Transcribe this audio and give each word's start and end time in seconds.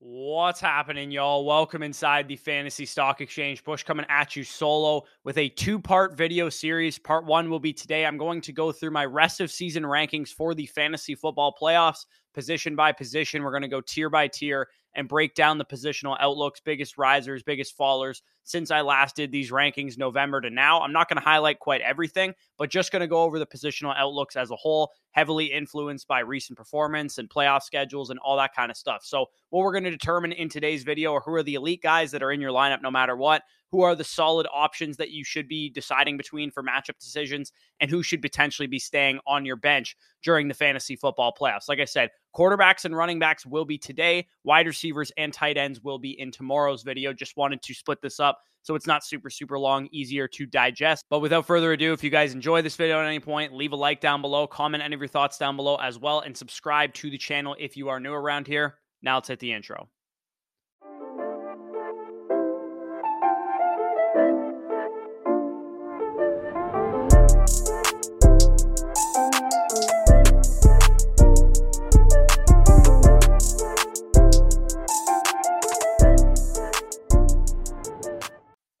What's 0.00 0.60
happening, 0.60 1.10
y'all? 1.10 1.44
Welcome 1.44 1.82
inside 1.82 2.28
the 2.28 2.36
Fantasy 2.36 2.86
Stock 2.86 3.20
Exchange. 3.20 3.64
Bush 3.64 3.82
coming 3.82 4.06
at 4.08 4.36
you 4.36 4.44
solo 4.44 5.02
with 5.24 5.36
a 5.38 5.48
two 5.48 5.80
part 5.80 6.16
video 6.16 6.48
series. 6.48 7.00
Part 7.00 7.24
one 7.24 7.50
will 7.50 7.58
be 7.58 7.72
today. 7.72 8.06
I'm 8.06 8.16
going 8.16 8.40
to 8.42 8.52
go 8.52 8.70
through 8.70 8.92
my 8.92 9.04
rest 9.04 9.40
of 9.40 9.50
season 9.50 9.82
rankings 9.82 10.28
for 10.28 10.54
the 10.54 10.66
fantasy 10.66 11.16
football 11.16 11.52
playoffs, 11.60 12.06
position 12.34 12.76
by 12.76 12.92
position. 12.92 13.42
We're 13.42 13.50
going 13.50 13.62
to 13.62 13.68
go 13.68 13.80
tier 13.80 14.10
by 14.10 14.28
tier 14.28 14.68
and 14.94 15.08
break 15.08 15.34
down 15.34 15.58
the 15.58 15.64
positional 15.64 16.16
outlooks, 16.18 16.60
biggest 16.60 16.98
risers, 16.98 17.42
biggest 17.42 17.76
fallers 17.78 18.22
since 18.42 18.70
I 18.70 18.80
last 18.80 19.14
did 19.14 19.30
these 19.30 19.50
rankings 19.50 19.98
November 19.98 20.40
to 20.40 20.50
now. 20.50 20.80
I'm 20.80 20.92
not 20.92 21.08
going 21.08 21.18
to 21.18 21.24
highlight 21.24 21.58
quite 21.58 21.82
everything, 21.82 22.34
but 22.56 22.70
just 22.70 22.90
going 22.90 23.00
to 23.00 23.06
go 23.06 23.22
over 23.22 23.38
the 23.38 23.46
positional 23.46 23.94
outlooks 23.96 24.36
as 24.36 24.50
a 24.50 24.56
whole, 24.56 24.90
heavily 25.12 25.46
influenced 25.46 26.08
by 26.08 26.20
recent 26.20 26.56
performance 26.56 27.18
and 27.18 27.28
playoff 27.28 27.62
schedules 27.62 28.10
and 28.10 28.18
all 28.20 28.36
that 28.38 28.54
kind 28.54 28.70
of 28.70 28.76
stuff. 28.76 29.04
So, 29.04 29.26
what 29.50 29.62
we're 29.62 29.72
going 29.72 29.84
to 29.84 29.90
determine 29.90 30.32
in 30.32 30.48
today's 30.48 30.82
video 30.82 31.14
are 31.14 31.20
who 31.20 31.34
are 31.34 31.42
the 31.42 31.54
elite 31.54 31.82
guys 31.82 32.10
that 32.10 32.22
are 32.22 32.32
in 32.32 32.40
your 32.40 32.52
lineup 32.52 32.82
no 32.82 32.90
matter 32.90 33.16
what, 33.16 33.42
who 33.70 33.82
are 33.82 33.94
the 33.94 34.04
solid 34.04 34.46
options 34.52 34.96
that 34.96 35.10
you 35.10 35.24
should 35.24 35.48
be 35.48 35.68
deciding 35.68 36.16
between 36.16 36.50
for 36.50 36.62
matchup 36.62 36.98
decisions, 36.98 37.52
and 37.80 37.90
who 37.90 38.02
should 38.02 38.22
potentially 38.22 38.66
be 38.66 38.78
staying 38.78 39.18
on 39.26 39.44
your 39.44 39.56
bench 39.56 39.96
during 40.22 40.48
the 40.48 40.54
fantasy 40.54 40.96
football 40.96 41.34
playoffs. 41.38 41.68
Like 41.68 41.80
I 41.80 41.84
said, 41.84 42.10
quarterbacks 42.34 42.84
and 42.84 42.96
running 42.96 43.18
backs 43.18 43.46
will 43.46 43.64
be 43.64 43.78
today, 43.78 44.26
wide 44.44 44.66
receivers 44.66 45.12
and 45.16 45.32
tight 45.32 45.56
ends 45.56 45.82
will 45.82 45.98
be 45.98 46.18
in 46.18 46.30
tomorrow's 46.30 46.82
video. 46.82 47.12
Just 47.12 47.36
wanted 47.36 47.62
to 47.62 47.74
split 47.74 48.00
this 48.02 48.20
up 48.20 48.38
so 48.62 48.74
it's 48.74 48.86
not 48.86 49.04
super, 49.04 49.30
super 49.30 49.58
long, 49.58 49.88
easier 49.92 50.28
to 50.28 50.44
digest. 50.44 51.06
But 51.08 51.20
without 51.20 51.46
further 51.46 51.72
ado, 51.72 51.92
if 51.92 52.04
you 52.04 52.10
guys 52.10 52.34
enjoy 52.34 52.62
this 52.62 52.76
video 52.76 53.00
at 53.00 53.06
any 53.06 53.20
point, 53.20 53.54
leave 53.54 53.72
a 53.72 53.76
like 53.76 54.00
down 54.00 54.20
below, 54.20 54.46
comment 54.46 54.82
any 54.82 54.94
of 54.94 55.00
your 55.00 55.08
thoughts 55.08 55.38
down 55.38 55.56
below 55.56 55.76
as 55.76 55.98
well, 55.98 56.20
and 56.20 56.36
subscribe 56.36 56.92
to 56.94 57.10
the 57.10 57.18
channel 57.18 57.56
if 57.58 57.76
you 57.76 57.88
are 57.88 58.00
new 58.00 58.12
around 58.12 58.46
here. 58.46 58.78
Now 59.02 59.14
let's 59.14 59.28
hit 59.28 59.40
the 59.40 59.52
intro. 59.52 59.88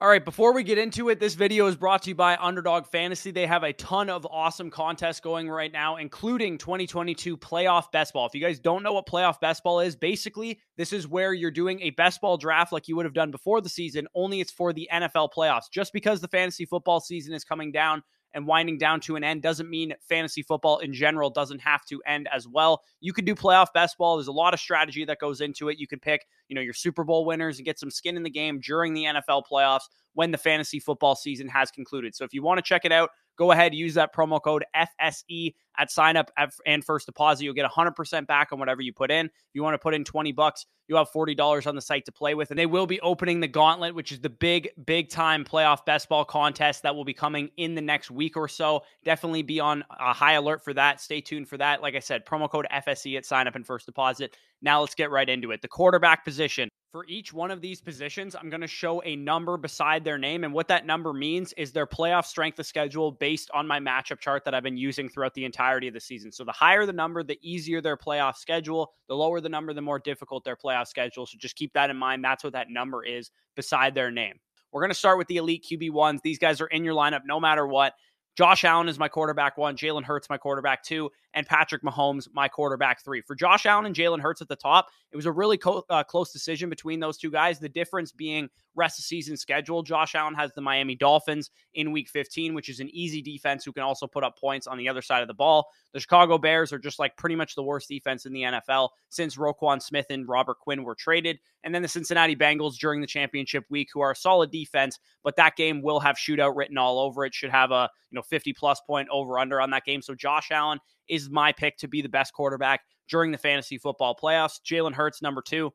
All 0.08 0.12
right, 0.12 0.24
before 0.24 0.54
we 0.54 0.62
get 0.62 0.78
into 0.78 1.10
it, 1.10 1.20
this 1.20 1.34
video 1.34 1.66
is 1.66 1.76
brought 1.76 2.04
to 2.04 2.08
you 2.08 2.14
by 2.14 2.38
Underdog 2.38 2.86
Fantasy. 2.86 3.30
They 3.30 3.46
have 3.46 3.62
a 3.62 3.74
ton 3.74 4.08
of 4.08 4.26
awesome 4.30 4.70
contests 4.70 5.20
going 5.20 5.50
right 5.50 5.70
now, 5.70 5.96
including 5.96 6.56
2022 6.56 7.36
Playoff 7.36 7.92
Best 7.92 8.14
Ball. 8.14 8.24
If 8.24 8.34
you 8.34 8.40
guys 8.40 8.58
don't 8.58 8.82
know 8.82 8.94
what 8.94 9.04
Playoff 9.04 9.38
Best 9.38 9.62
Ball 9.62 9.80
is, 9.80 9.96
basically, 9.96 10.60
this 10.78 10.94
is 10.94 11.06
where 11.06 11.34
you're 11.34 11.50
doing 11.50 11.82
a 11.82 11.90
best 11.90 12.22
ball 12.22 12.38
draft 12.38 12.72
like 12.72 12.88
you 12.88 12.96
would 12.96 13.04
have 13.04 13.12
done 13.12 13.30
before 13.30 13.60
the 13.60 13.68
season, 13.68 14.08
only 14.14 14.40
it's 14.40 14.50
for 14.50 14.72
the 14.72 14.88
NFL 14.90 15.28
playoffs. 15.36 15.70
Just 15.70 15.92
because 15.92 16.22
the 16.22 16.28
fantasy 16.28 16.64
football 16.64 17.00
season 17.00 17.34
is 17.34 17.44
coming 17.44 17.70
down, 17.70 18.02
and 18.34 18.46
winding 18.46 18.78
down 18.78 19.00
to 19.00 19.16
an 19.16 19.24
end 19.24 19.42
doesn't 19.42 19.70
mean 19.70 19.94
fantasy 20.08 20.42
football 20.42 20.78
in 20.78 20.92
general 20.92 21.30
doesn't 21.30 21.60
have 21.60 21.84
to 21.86 22.00
end 22.06 22.28
as 22.32 22.46
well. 22.46 22.82
You 23.00 23.12
could 23.12 23.24
do 23.24 23.34
playoff 23.34 23.72
best 23.72 23.98
ball. 23.98 24.16
There's 24.16 24.28
a 24.28 24.32
lot 24.32 24.54
of 24.54 24.60
strategy 24.60 25.04
that 25.04 25.18
goes 25.18 25.40
into 25.40 25.68
it. 25.68 25.78
You 25.78 25.86
can 25.86 25.98
pick, 25.98 26.26
you 26.48 26.54
know, 26.54 26.60
your 26.60 26.74
Super 26.74 27.04
Bowl 27.04 27.24
winners 27.24 27.58
and 27.58 27.64
get 27.64 27.78
some 27.78 27.90
skin 27.90 28.16
in 28.16 28.22
the 28.22 28.30
game 28.30 28.60
during 28.60 28.94
the 28.94 29.04
NFL 29.04 29.42
playoffs 29.50 29.88
when 30.14 30.30
the 30.30 30.38
fantasy 30.38 30.80
football 30.80 31.14
season 31.14 31.48
has 31.48 31.70
concluded. 31.70 32.14
So 32.14 32.24
if 32.24 32.32
you 32.34 32.42
want 32.42 32.58
to 32.58 32.62
check 32.62 32.84
it 32.84 32.92
out, 32.92 33.10
go 33.38 33.52
ahead, 33.52 33.74
use 33.74 33.94
that 33.94 34.14
promo 34.14 34.42
code 34.42 34.64
FSE 34.76 35.54
at 35.78 35.90
sign 35.90 36.16
up 36.16 36.30
and 36.66 36.84
first 36.84 37.06
deposit. 37.06 37.44
You'll 37.44 37.54
get 37.54 37.70
100% 37.70 38.26
back 38.26 38.52
on 38.52 38.58
whatever 38.58 38.82
you 38.82 38.92
put 38.92 39.10
in. 39.10 39.26
If 39.26 39.32
you 39.54 39.62
want 39.62 39.74
to 39.74 39.78
put 39.78 39.94
in 39.94 40.04
20 40.04 40.32
bucks, 40.32 40.66
you 40.88 40.96
have 40.96 41.08
$40 41.10 41.66
on 41.66 41.76
the 41.76 41.80
site 41.80 42.04
to 42.06 42.12
play 42.12 42.34
with. 42.34 42.50
And 42.50 42.58
they 42.58 42.66
will 42.66 42.86
be 42.86 43.00
opening 43.00 43.40
the 43.40 43.48
gauntlet, 43.48 43.94
which 43.94 44.10
is 44.10 44.20
the 44.20 44.30
big, 44.30 44.70
big 44.84 45.08
time 45.08 45.44
playoff 45.44 45.84
best 45.84 46.08
ball 46.08 46.24
contest 46.24 46.82
that 46.82 46.96
will 46.96 47.04
be 47.04 47.14
coming 47.14 47.50
in 47.56 47.74
the 47.74 47.80
next 47.80 48.10
week 48.10 48.36
or 48.36 48.48
so. 48.48 48.82
Definitely 49.04 49.42
be 49.42 49.60
on 49.60 49.84
a 50.00 50.12
high 50.12 50.32
alert 50.32 50.64
for 50.64 50.74
that. 50.74 51.00
Stay 51.00 51.20
tuned 51.20 51.48
for 51.48 51.58
that. 51.58 51.80
Like 51.80 51.94
I 51.94 52.00
said, 52.00 52.26
promo 52.26 52.50
code 52.50 52.66
FSE 52.72 53.16
at 53.16 53.24
sign 53.24 53.46
up 53.46 53.54
and 53.54 53.64
first 53.64 53.86
deposit. 53.86 54.36
Now 54.62 54.80
let's 54.80 54.94
get 54.94 55.10
right 55.10 55.28
into 55.28 55.50
it. 55.52 55.62
The 55.62 55.68
quarterback 55.68 56.24
position. 56.24 56.68
For 56.90 57.04
each 57.06 57.34
one 57.34 57.50
of 57.50 57.60
these 57.60 57.82
positions, 57.82 58.34
I'm 58.34 58.48
going 58.48 58.62
to 58.62 58.66
show 58.66 59.02
a 59.02 59.14
number 59.14 59.58
beside 59.58 60.04
their 60.04 60.16
name. 60.16 60.42
And 60.42 60.54
what 60.54 60.68
that 60.68 60.86
number 60.86 61.12
means 61.12 61.52
is 61.58 61.70
their 61.70 61.86
playoff 61.86 62.24
strength 62.24 62.58
of 62.58 62.64
schedule 62.64 63.12
based 63.12 63.50
on 63.52 63.66
my 63.66 63.78
matchup 63.78 64.20
chart 64.20 64.42
that 64.46 64.54
I've 64.54 64.62
been 64.62 64.78
using 64.78 65.06
throughout 65.08 65.34
the 65.34 65.44
entirety 65.44 65.88
of 65.88 65.94
the 65.94 66.00
season. 66.00 66.32
So 66.32 66.44
the 66.44 66.52
higher 66.52 66.86
the 66.86 66.94
number, 66.94 67.22
the 67.22 67.38
easier 67.42 67.82
their 67.82 67.98
playoff 67.98 68.36
schedule. 68.36 68.94
The 69.06 69.14
lower 69.14 69.42
the 69.42 69.50
number, 69.50 69.74
the 69.74 69.82
more 69.82 69.98
difficult 69.98 70.44
their 70.44 70.56
playoff 70.56 70.86
schedule. 70.86 71.26
So 71.26 71.36
just 71.38 71.56
keep 71.56 71.74
that 71.74 71.90
in 71.90 71.96
mind. 71.98 72.24
That's 72.24 72.42
what 72.42 72.54
that 72.54 72.70
number 72.70 73.04
is 73.04 73.30
beside 73.54 73.94
their 73.94 74.10
name. 74.10 74.40
We're 74.72 74.80
going 74.80 74.90
to 74.90 74.94
start 74.94 75.18
with 75.18 75.28
the 75.28 75.36
elite 75.36 75.66
QB1s. 75.70 76.22
These 76.22 76.38
guys 76.38 76.62
are 76.62 76.66
in 76.68 76.84
your 76.84 76.94
lineup 76.94 77.22
no 77.26 77.38
matter 77.38 77.66
what. 77.66 77.92
Josh 78.38 78.62
Allen 78.62 78.88
is 78.88 79.00
my 79.00 79.08
quarterback 79.08 79.58
one, 79.58 79.76
Jalen 79.76 80.04
Hurts 80.04 80.30
my 80.30 80.38
quarterback 80.38 80.84
two, 80.84 81.10
and 81.38 81.46
Patrick 81.46 81.84
Mahomes 81.84 82.26
my 82.32 82.48
quarterback 82.48 83.04
three. 83.04 83.20
For 83.20 83.36
Josh 83.36 83.64
Allen 83.64 83.86
and 83.86 83.94
Jalen 83.94 84.20
Hurts 84.20 84.42
at 84.42 84.48
the 84.48 84.56
top, 84.56 84.88
it 85.12 85.16
was 85.16 85.24
a 85.24 85.30
really 85.30 85.56
co- 85.56 85.84
uh, 85.88 86.02
close 86.02 86.32
decision 86.32 86.68
between 86.68 86.98
those 86.98 87.16
two 87.16 87.30
guys. 87.30 87.60
The 87.60 87.68
difference 87.68 88.10
being 88.10 88.48
rest 88.74 88.98
of 88.98 89.04
season 89.04 89.36
schedule. 89.36 89.84
Josh 89.84 90.16
Allen 90.16 90.34
has 90.34 90.50
the 90.52 90.60
Miami 90.60 90.96
Dolphins 90.96 91.50
in 91.74 91.92
week 91.92 92.08
15, 92.08 92.54
which 92.54 92.68
is 92.68 92.80
an 92.80 92.88
easy 92.92 93.22
defense 93.22 93.64
who 93.64 93.72
can 93.72 93.84
also 93.84 94.08
put 94.08 94.24
up 94.24 94.36
points 94.36 94.66
on 94.66 94.78
the 94.78 94.88
other 94.88 95.00
side 95.00 95.22
of 95.22 95.28
the 95.28 95.34
ball. 95.34 95.68
The 95.92 96.00
Chicago 96.00 96.38
Bears 96.38 96.72
are 96.72 96.78
just 96.78 96.98
like 96.98 97.16
pretty 97.16 97.36
much 97.36 97.54
the 97.54 97.62
worst 97.62 97.88
defense 97.88 98.26
in 98.26 98.32
the 98.32 98.42
NFL 98.42 98.88
since 99.08 99.36
Roquan 99.36 99.80
Smith 99.80 100.06
and 100.10 100.28
Robert 100.28 100.58
Quinn 100.58 100.82
were 100.82 100.96
traded. 100.96 101.38
And 101.62 101.72
then 101.72 101.82
the 101.82 101.88
Cincinnati 101.88 102.34
Bengals 102.34 102.78
during 102.78 103.00
the 103.00 103.06
championship 103.06 103.64
week, 103.70 103.90
who 103.92 104.00
are 104.00 104.10
a 104.10 104.16
solid 104.16 104.50
defense, 104.50 104.98
but 105.22 105.36
that 105.36 105.54
game 105.54 105.82
will 105.82 106.00
have 106.00 106.16
shootout 106.16 106.56
written 106.56 106.78
all 106.78 106.98
over 106.98 107.24
it. 107.24 107.34
Should 107.34 107.50
have 107.50 107.70
a 107.70 107.88
you 108.10 108.16
know 108.16 108.22
50 108.22 108.52
plus 108.54 108.80
point 108.80 109.08
over 109.10 109.38
under 109.38 109.60
on 109.60 109.70
that 109.70 109.84
game. 109.84 110.02
So 110.02 110.14
Josh 110.14 110.50
Allen 110.50 110.78
is 111.08 111.30
my 111.30 111.52
pick 111.52 111.76
to 111.78 111.88
be 111.88 112.02
the 112.02 112.08
best 112.08 112.32
quarterback 112.32 112.82
during 113.08 113.32
the 113.32 113.38
fantasy 113.38 113.78
football 113.78 114.16
playoffs. 114.20 114.60
Jalen 114.64 114.92
Hurts, 114.92 115.22
number 115.22 115.42
two. 115.42 115.72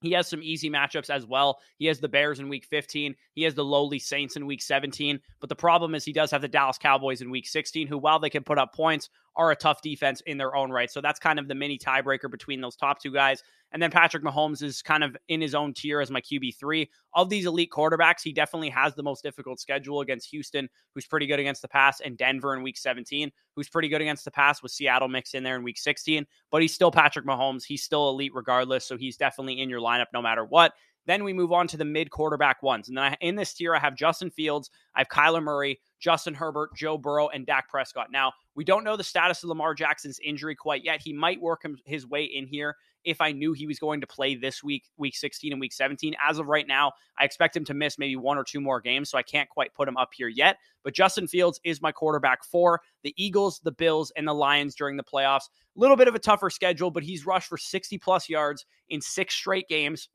He 0.00 0.12
has 0.12 0.28
some 0.28 0.42
easy 0.42 0.70
matchups 0.70 1.10
as 1.10 1.26
well. 1.26 1.58
He 1.78 1.86
has 1.86 1.98
the 1.98 2.08
Bears 2.08 2.38
in 2.38 2.48
week 2.48 2.64
15. 2.66 3.16
He 3.34 3.42
has 3.42 3.54
the 3.54 3.64
lowly 3.64 3.98
Saints 3.98 4.36
in 4.36 4.46
week 4.46 4.62
17. 4.62 5.18
But 5.40 5.48
the 5.48 5.56
problem 5.56 5.94
is 5.94 6.04
he 6.04 6.12
does 6.12 6.30
have 6.30 6.42
the 6.42 6.48
Dallas 6.48 6.78
Cowboys 6.78 7.20
in 7.20 7.30
week 7.30 7.48
16, 7.48 7.88
who, 7.88 7.98
while 7.98 8.20
they 8.20 8.30
can 8.30 8.44
put 8.44 8.58
up 8.58 8.72
points, 8.72 9.10
are 9.34 9.50
a 9.50 9.56
tough 9.56 9.82
defense 9.82 10.20
in 10.26 10.38
their 10.38 10.54
own 10.54 10.70
right. 10.70 10.90
So 10.90 11.00
that's 11.00 11.18
kind 11.18 11.38
of 11.38 11.48
the 11.48 11.54
mini 11.54 11.78
tiebreaker 11.78 12.30
between 12.30 12.60
those 12.60 12.76
top 12.76 13.00
two 13.02 13.12
guys. 13.12 13.42
And 13.72 13.82
then 13.82 13.90
Patrick 13.90 14.22
Mahomes 14.22 14.62
is 14.62 14.82
kind 14.82 15.04
of 15.04 15.16
in 15.28 15.40
his 15.40 15.54
own 15.54 15.74
tier 15.74 16.00
as 16.00 16.10
my 16.10 16.20
QB3. 16.20 16.88
Of 17.14 17.28
these 17.28 17.46
elite 17.46 17.70
quarterbacks, 17.70 18.22
he 18.22 18.32
definitely 18.32 18.70
has 18.70 18.94
the 18.94 19.02
most 19.02 19.22
difficult 19.22 19.60
schedule 19.60 20.00
against 20.00 20.30
Houston, 20.30 20.68
who's 20.94 21.06
pretty 21.06 21.26
good 21.26 21.40
against 21.40 21.62
the 21.62 21.68
pass, 21.68 22.00
and 22.00 22.16
Denver 22.16 22.54
in 22.54 22.62
week 22.62 22.78
17, 22.78 23.30
who's 23.54 23.68
pretty 23.68 23.88
good 23.88 24.00
against 24.00 24.24
the 24.24 24.30
pass 24.30 24.62
with 24.62 24.72
Seattle 24.72 25.08
mixed 25.08 25.34
in 25.34 25.42
there 25.42 25.56
in 25.56 25.62
week 25.62 25.78
16. 25.78 26.26
But 26.50 26.62
he's 26.62 26.74
still 26.74 26.90
Patrick 26.90 27.26
Mahomes. 27.26 27.64
He's 27.64 27.82
still 27.82 28.08
elite 28.08 28.32
regardless. 28.34 28.84
So 28.84 28.96
he's 28.96 29.16
definitely 29.16 29.60
in 29.60 29.68
your 29.68 29.80
lineup 29.80 30.06
no 30.12 30.22
matter 30.22 30.44
what. 30.44 30.72
Then 31.06 31.24
we 31.24 31.32
move 31.32 31.52
on 31.52 31.66
to 31.68 31.78
the 31.78 31.86
mid 31.86 32.10
quarterback 32.10 32.62
ones. 32.62 32.88
And 32.88 32.96
then 32.96 33.04
I, 33.04 33.16
in 33.20 33.34
this 33.34 33.54
tier, 33.54 33.74
I 33.74 33.78
have 33.78 33.96
Justin 33.96 34.30
Fields, 34.30 34.70
I 34.94 35.00
have 35.00 35.08
Kyler 35.08 35.42
Murray, 35.42 35.80
Justin 35.98 36.34
Herbert, 36.34 36.74
Joe 36.74 36.98
Burrow, 36.98 37.28
and 37.28 37.46
Dak 37.46 37.68
Prescott. 37.68 38.08
Now, 38.10 38.32
we 38.54 38.64
don't 38.64 38.84
know 38.84 38.96
the 38.96 39.04
status 39.04 39.42
of 39.42 39.48
Lamar 39.48 39.74
Jackson's 39.74 40.18
injury 40.20 40.54
quite 40.54 40.84
yet. 40.84 41.00
He 41.02 41.12
might 41.12 41.40
work 41.40 41.64
his 41.84 42.06
way 42.06 42.24
in 42.24 42.46
here 42.46 42.76
if 43.04 43.20
I 43.20 43.32
knew 43.32 43.52
he 43.52 43.66
was 43.66 43.78
going 43.78 44.00
to 44.00 44.06
play 44.06 44.34
this 44.34 44.62
week, 44.62 44.84
week 44.96 45.16
16 45.16 45.52
and 45.52 45.60
week 45.60 45.72
17. 45.72 46.14
As 46.22 46.38
of 46.38 46.46
right 46.46 46.66
now, 46.66 46.92
I 47.18 47.24
expect 47.24 47.56
him 47.56 47.64
to 47.66 47.74
miss 47.74 47.98
maybe 47.98 48.16
one 48.16 48.36
or 48.36 48.44
two 48.44 48.60
more 48.60 48.80
games, 48.80 49.10
so 49.10 49.18
I 49.18 49.22
can't 49.22 49.48
quite 49.48 49.72
put 49.74 49.88
him 49.88 49.96
up 49.96 50.10
here 50.12 50.28
yet. 50.28 50.58
But 50.84 50.94
Justin 50.94 51.26
Fields 51.26 51.60
is 51.64 51.80
my 51.80 51.92
quarterback 51.92 52.44
for 52.44 52.80
the 53.02 53.14
Eagles, 53.16 53.60
the 53.62 53.72
Bills, 53.72 54.12
and 54.16 54.26
the 54.26 54.34
Lions 54.34 54.74
during 54.74 54.96
the 54.96 55.04
playoffs. 55.04 55.48
A 55.76 55.80
little 55.80 55.96
bit 55.96 56.08
of 56.08 56.14
a 56.14 56.18
tougher 56.18 56.50
schedule, 56.50 56.90
but 56.90 57.02
he's 57.02 57.26
rushed 57.26 57.48
for 57.48 57.58
60 57.58 57.98
plus 57.98 58.28
yards 58.28 58.66
in 58.88 59.00
six 59.00 59.34
straight 59.34 59.68
games. 59.68 60.08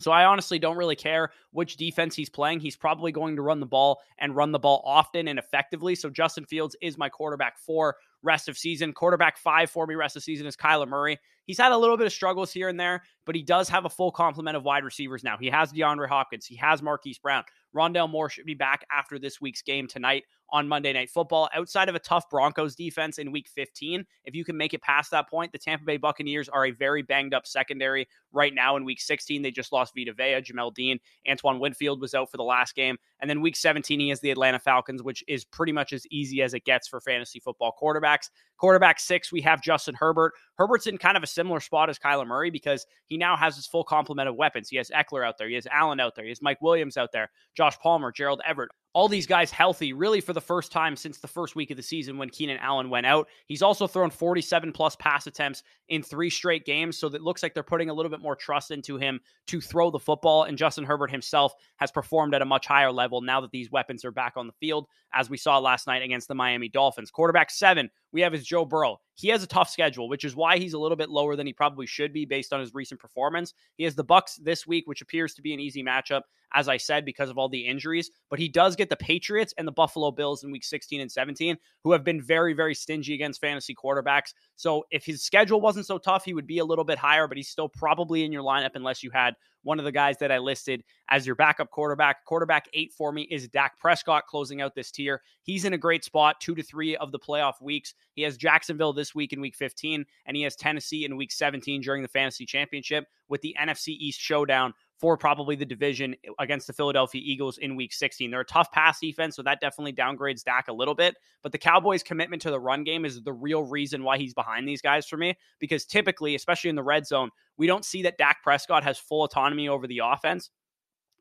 So 0.00 0.10
I 0.10 0.24
honestly 0.24 0.58
don't 0.58 0.76
really 0.76 0.96
care 0.96 1.30
which 1.52 1.76
defense 1.76 2.16
he's 2.16 2.28
playing. 2.28 2.60
He's 2.60 2.76
probably 2.76 3.12
going 3.12 3.36
to 3.36 3.42
run 3.42 3.60
the 3.60 3.66
ball 3.66 4.00
and 4.18 4.34
run 4.34 4.52
the 4.52 4.58
ball 4.58 4.82
often 4.84 5.28
and 5.28 5.38
effectively. 5.38 5.94
So 5.94 6.10
Justin 6.10 6.44
Fields 6.44 6.76
is 6.82 6.98
my 6.98 7.08
quarterback 7.08 7.58
for 7.58 7.96
rest 8.24 8.48
of 8.48 8.58
season. 8.58 8.92
Quarterback 8.92 9.36
five 9.36 9.70
for 9.70 9.86
me 9.86 9.94
rest 9.94 10.16
of 10.16 10.22
season 10.22 10.46
is 10.46 10.56
Kyler 10.56 10.88
Murray. 10.88 11.18
He's 11.46 11.58
had 11.58 11.72
a 11.72 11.78
little 11.78 11.96
bit 11.96 12.06
of 12.06 12.12
struggles 12.12 12.52
here 12.52 12.68
and 12.68 12.80
there, 12.80 13.02
but 13.26 13.34
he 13.34 13.42
does 13.42 13.68
have 13.68 13.84
a 13.84 13.90
full 13.90 14.10
complement 14.10 14.56
of 14.56 14.64
wide 14.64 14.82
receivers 14.82 15.22
now. 15.22 15.36
He 15.36 15.48
has 15.48 15.72
DeAndre 15.72 16.08
Hopkins. 16.08 16.46
He 16.46 16.56
has 16.56 16.82
Marquise 16.82 17.18
Brown. 17.18 17.44
Rondale 17.74 18.10
Moore 18.10 18.30
should 18.30 18.46
be 18.46 18.54
back 18.54 18.86
after 18.90 19.18
this 19.18 19.40
week's 19.40 19.60
game 19.60 19.86
tonight 19.86 20.24
on 20.50 20.68
Monday 20.68 20.92
Night 20.92 21.10
Football. 21.10 21.48
Outside 21.52 21.88
of 21.88 21.96
a 21.96 21.98
tough 21.98 22.30
Broncos 22.30 22.76
defense 22.76 23.18
in 23.18 23.32
week 23.32 23.48
15, 23.48 24.04
if 24.24 24.34
you 24.34 24.44
can 24.44 24.56
make 24.56 24.72
it 24.72 24.82
past 24.82 25.10
that 25.10 25.28
point, 25.28 25.50
the 25.50 25.58
Tampa 25.58 25.84
Bay 25.84 25.96
Buccaneers 25.96 26.48
are 26.48 26.66
a 26.66 26.70
very 26.70 27.02
banged 27.02 27.34
up 27.34 27.46
secondary 27.46 28.06
right 28.32 28.54
now 28.54 28.76
in 28.76 28.84
week 28.84 29.00
16. 29.00 29.42
They 29.42 29.50
just 29.50 29.72
lost 29.72 29.94
Vita 29.96 30.12
Vea, 30.12 30.40
Jamel 30.40 30.72
Dean, 30.72 31.00
Antoine 31.28 31.58
Winfield 31.58 32.00
was 32.00 32.14
out 32.14 32.30
for 32.30 32.36
the 32.36 32.44
last 32.44 32.76
game. 32.76 32.96
And 33.20 33.28
then 33.28 33.40
week 33.40 33.56
17, 33.56 33.98
he 33.98 34.10
has 34.10 34.20
the 34.20 34.30
Atlanta 34.30 34.60
Falcons, 34.60 35.02
which 35.02 35.24
is 35.26 35.44
pretty 35.44 35.72
much 35.72 35.92
as 35.92 36.06
easy 36.10 36.42
as 36.42 36.54
it 36.54 36.64
gets 36.64 36.86
for 36.86 37.00
fantasy 37.00 37.40
football 37.40 37.74
quarterbacks. 37.80 38.13
Quarterbacks. 38.14 38.30
Quarterback 38.56 39.00
six, 39.00 39.32
we 39.32 39.40
have 39.42 39.62
Justin 39.62 39.94
Herbert. 39.98 40.32
Herbert's 40.56 40.86
in 40.86 40.98
kind 40.98 41.16
of 41.16 41.22
a 41.22 41.26
similar 41.26 41.60
spot 41.60 41.90
as 41.90 41.98
Kyler 41.98 42.26
Murray 42.26 42.50
because 42.50 42.86
he 43.06 43.16
now 43.16 43.36
has 43.36 43.56
his 43.56 43.66
full 43.66 43.84
complement 43.84 44.28
of 44.28 44.36
weapons. 44.36 44.68
He 44.68 44.76
has 44.76 44.90
Ekeler 44.90 45.26
out 45.26 45.38
there, 45.38 45.48
he 45.48 45.54
has 45.54 45.66
Allen 45.72 46.00
out 46.00 46.14
there, 46.14 46.24
he 46.24 46.30
has 46.30 46.42
Mike 46.42 46.60
Williams 46.62 46.96
out 46.96 47.12
there, 47.12 47.30
Josh 47.56 47.78
Palmer, 47.78 48.12
Gerald 48.12 48.40
Everett 48.46 48.70
all 48.94 49.08
these 49.08 49.26
guys 49.26 49.50
healthy 49.50 49.92
really 49.92 50.20
for 50.20 50.32
the 50.32 50.40
first 50.40 50.70
time 50.70 50.94
since 50.94 51.18
the 51.18 51.26
first 51.26 51.56
week 51.56 51.70
of 51.72 51.76
the 51.76 51.82
season 51.82 52.16
when 52.16 52.30
Keenan 52.30 52.58
Allen 52.58 52.88
went 52.88 53.06
out. 53.06 53.28
He's 53.46 53.60
also 53.60 53.88
thrown 53.88 54.08
47 54.08 54.72
plus 54.72 54.94
pass 54.96 55.26
attempts 55.26 55.64
in 55.88 56.02
three 56.02 56.30
straight 56.30 56.64
games. 56.64 56.96
So 56.96 57.08
it 57.08 57.20
looks 57.20 57.42
like 57.42 57.54
they're 57.54 57.64
putting 57.64 57.90
a 57.90 57.94
little 57.94 58.10
bit 58.10 58.20
more 58.20 58.36
trust 58.36 58.70
into 58.70 58.96
him 58.96 59.20
to 59.48 59.60
throw 59.60 59.90
the 59.90 59.98
football. 59.98 60.44
And 60.44 60.56
Justin 60.56 60.84
Herbert 60.84 61.10
himself 61.10 61.52
has 61.76 61.90
performed 61.90 62.34
at 62.34 62.42
a 62.42 62.46
much 62.46 62.66
higher 62.66 62.92
level 62.92 63.20
now 63.20 63.40
that 63.40 63.50
these 63.50 63.70
weapons 63.70 64.04
are 64.04 64.12
back 64.12 64.34
on 64.36 64.46
the 64.46 64.52
field, 64.60 64.86
as 65.12 65.28
we 65.28 65.36
saw 65.36 65.58
last 65.58 65.88
night 65.88 66.02
against 66.02 66.28
the 66.28 66.36
Miami 66.36 66.68
Dolphins. 66.68 67.10
Quarterback 67.10 67.50
seven, 67.50 67.90
we 68.12 68.20
have 68.20 68.32
is 68.32 68.46
Joe 68.46 68.64
Burrow. 68.64 69.00
He 69.14 69.28
has 69.28 69.42
a 69.42 69.46
tough 69.46 69.70
schedule, 69.70 70.08
which 70.08 70.24
is 70.24 70.34
why 70.34 70.58
he's 70.58 70.72
a 70.72 70.78
little 70.78 70.96
bit 70.96 71.08
lower 71.08 71.36
than 71.36 71.46
he 71.46 71.52
probably 71.52 71.86
should 71.86 72.12
be 72.12 72.24
based 72.24 72.52
on 72.52 72.60
his 72.60 72.74
recent 72.74 73.00
performance. 73.00 73.54
He 73.76 73.84
has 73.84 73.94
the 73.94 74.04
Bucks 74.04 74.36
this 74.36 74.66
week, 74.66 74.86
which 74.86 75.02
appears 75.02 75.34
to 75.34 75.42
be 75.42 75.54
an 75.54 75.60
easy 75.60 75.82
matchup 75.82 76.22
as 76.54 76.68
I 76.68 76.76
said, 76.76 77.04
because 77.04 77.28
of 77.28 77.36
all 77.36 77.48
the 77.48 77.66
injuries. 77.66 78.10
But 78.30 78.38
he 78.38 78.48
does 78.48 78.76
get 78.76 78.88
the 78.88 78.96
Patriots 78.96 79.52
and 79.58 79.66
the 79.66 79.72
Buffalo 79.72 80.10
Bills 80.10 80.44
in 80.44 80.50
week 80.50 80.64
16 80.64 81.00
and 81.00 81.10
17, 81.10 81.56
who 81.82 81.92
have 81.92 82.04
been 82.04 82.22
very, 82.22 82.54
very 82.54 82.74
stingy 82.74 83.14
against 83.14 83.40
fantasy 83.40 83.74
quarterbacks. 83.74 84.32
So 84.56 84.84
if 84.90 85.04
his 85.04 85.22
schedule 85.22 85.60
wasn't 85.60 85.86
so 85.86 85.98
tough, 85.98 86.24
he 86.24 86.34
would 86.34 86.46
be 86.46 86.58
a 86.58 86.64
little 86.64 86.84
bit 86.84 86.98
higher, 86.98 87.28
but 87.28 87.36
he's 87.36 87.48
still 87.48 87.68
probably 87.68 88.24
in 88.24 88.32
your 88.32 88.42
lineup 88.42 88.70
unless 88.74 89.02
you 89.02 89.10
had 89.10 89.34
one 89.64 89.78
of 89.78 89.84
the 89.84 89.92
guys 89.92 90.16
that 90.18 90.30
I 90.30 90.38
listed 90.38 90.84
as 91.08 91.26
your 91.26 91.34
backup 91.34 91.70
quarterback. 91.70 92.24
Quarterback 92.24 92.68
eight 92.74 92.92
for 92.92 93.12
me 93.12 93.22
is 93.22 93.48
Dak 93.48 93.78
Prescott 93.78 94.26
closing 94.26 94.60
out 94.60 94.74
this 94.74 94.90
tier. 94.90 95.22
He's 95.42 95.64
in 95.64 95.72
a 95.72 95.78
great 95.78 96.04
spot, 96.04 96.40
two 96.40 96.54
to 96.54 96.62
three 96.62 96.96
of 96.96 97.10
the 97.10 97.18
playoff 97.18 97.60
weeks. 97.60 97.94
He 98.12 98.22
has 98.22 98.36
Jacksonville 98.36 98.92
this 98.92 99.14
week 99.14 99.32
in 99.32 99.40
week 99.40 99.56
15, 99.56 100.04
and 100.26 100.36
he 100.36 100.42
has 100.44 100.54
Tennessee 100.54 101.04
in 101.04 101.16
week 101.16 101.32
17 101.32 101.80
during 101.80 102.02
the 102.02 102.08
fantasy 102.08 102.46
championship 102.46 103.06
with 103.28 103.40
the 103.40 103.56
NFC 103.58 103.88
East 103.88 104.20
showdown 104.20 104.74
for 105.04 105.18
probably 105.18 105.54
the 105.54 105.66
division 105.66 106.16
against 106.38 106.66
the 106.66 106.72
Philadelphia 106.72 107.20
Eagles 107.22 107.58
in 107.58 107.76
week 107.76 107.92
16. 107.92 108.30
They're 108.30 108.40
a 108.40 108.44
tough 108.46 108.72
pass 108.72 109.00
defense, 109.00 109.36
so 109.36 109.42
that 109.42 109.60
definitely 109.60 109.92
downgrades 109.92 110.42
Dak 110.42 110.68
a 110.68 110.72
little 110.72 110.94
bit. 110.94 111.14
But 111.42 111.52
the 111.52 111.58
Cowboys' 111.58 112.02
commitment 112.02 112.40
to 112.40 112.50
the 112.50 112.58
run 112.58 112.84
game 112.84 113.04
is 113.04 113.22
the 113.22 113.34
real 113.34 113.64
reason 113.64 114.02
why 114.02 114.16
he's 114.16 114.32
behind 114.32 114.66
these 114.66 114.80
guys 114.80 115.06
for 115.06 115.18
me, 115.18 115.36
because 115.58 115.84
typically, 115.84 116.34
especially 116.36 116.70
in 116.70 116.76
the 116.76 116.82
red 116.82 117.06
zone, 117.06 117.28
we 117.58 117.66
don't 117.66 117.84
see 117.84 118.00
that 118.00 118.16
Dak 118.16 118.42
Prescott 118.42 118.82
has 118.82 118.96
full 118.96 119.24
autonomy 119.24 119.68
over 119.68 119.86
the 119.86 120.00
offense. 120.02 120.48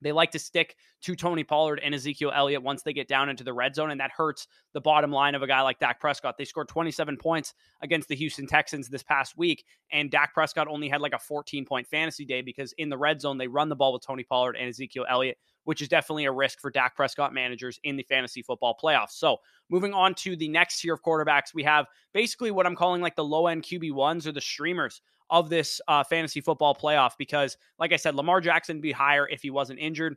They 0.03 0.11
like 0.11 0.31
to 0.31 0.39
stick 0.39 0.75
to 1.01 1.15
Tony 1.15 1.43
Pollard 1.43 1.81
and 1.83 1.95
Ezekiel 1.95 2.31
Elliott 2.33 2.63
once 2.63 2.83
they 2.83 2.93
get 2.93 3.07
down 3.07 3.29
into 3.29 3.43
the 3.43 3.53
red 3.53 3.75
zone, 3.75 3.91
and 3.91 3.99
that 3.99 4.11
hurts 4.11 4.47
the 4.73 4.81
bottom 4.81 5.11
line 5.11 5.35
of 5.35 5.41
a 5.41 5.47
guy 5.47 5.61
like 5.61 5.79
Dak 5.79 5.99
Prescott. 5.99 6.37
They 6.37 6.45
scored 6.45 6.67
27 6.67 7.17
points 7.17 7.53
against 7.81 8.07
the 8.07 8.15
Houston 8.15 8.47
Texans 8.47 8.89
this 8.89 9.03
past 9.03 9.37
week, 9.37 9.65
and 9.91 10.11
Dak 10.11 10.33
Prescott 10.33 10.67
only 10.67 10.89
had 10.89 11.01
like 11.01 11.13
a 11.13 11.19
14 11.19 11.65
point 11.65 11.87
fantasy 11.87 12.25
day 12.25 12.41
because 12.41 12.73
in 12.73 12.89
the 12.89 12.97
red 12.97 13.21
zone, 13.21 13.37
they 13.37 13.47
run 13.47 13.69
the 13.69 13.75
ball 13.75 13.93
with 13.93 14.05
Tony 14.05 14.23
Pollard 14.23 14.55
and 14.55 14.69
Ezekiel 14.69 15.05
Elliott, 15.09 15.37
which 15.63 15.81
is 15.81 15.87
definitely 15.87 16.25
a 16.25 16.31
risk 16.31 16.59
for 16.59 16.69
Dak 16.69 16.95
Prescott 16.95 17.33
managers 17.33 17.79
in 17.83 17.95
the 17.95 18.03
fantasy 18.03 18.41
football 18.41 18.77
playoffs. 18.81 19.11
So, 19.11 19.37
moving 19.69 19.93
on 19.93 20.13
to 20.15 20.35
the 20.35 20.49
next 20.49 20.81
tier 20.81 20.93
of 20.93 21.01
quarterbacks, 21.01 21.53
we 21.53 21.63
have 21.63 21.87
basically 22.13 22.51
what 22.51 22.65
I'm 22.65 22.75
calling 22.75 23.01
like 23.01 23.15
the 23.15 23.23
low 23.23 23.47
end 23.47 23.63
QB1s 23.63 24.27
or 24.27 24.31
the 24.31 24.41
streamers 24.41 25.01
of 25.33 25.49
this 25.49 25.81
uh, 25.87 26.03
fantasy 26.03 26.39
football 26.39 26.75
playoff 26.75 27.13
because, 27.17 27.57
like 27.79 27.91
I 27.91 27.95
said, 27.95 28.13
Lamar 28.13 28.39
Jackson 28.39 28.79
be 28.79 28.91
higher 28.91 29.27
if 29.27 29.41
he 29.41 29.49
wasn't 29.49 29.79
injured. 29.79 30.15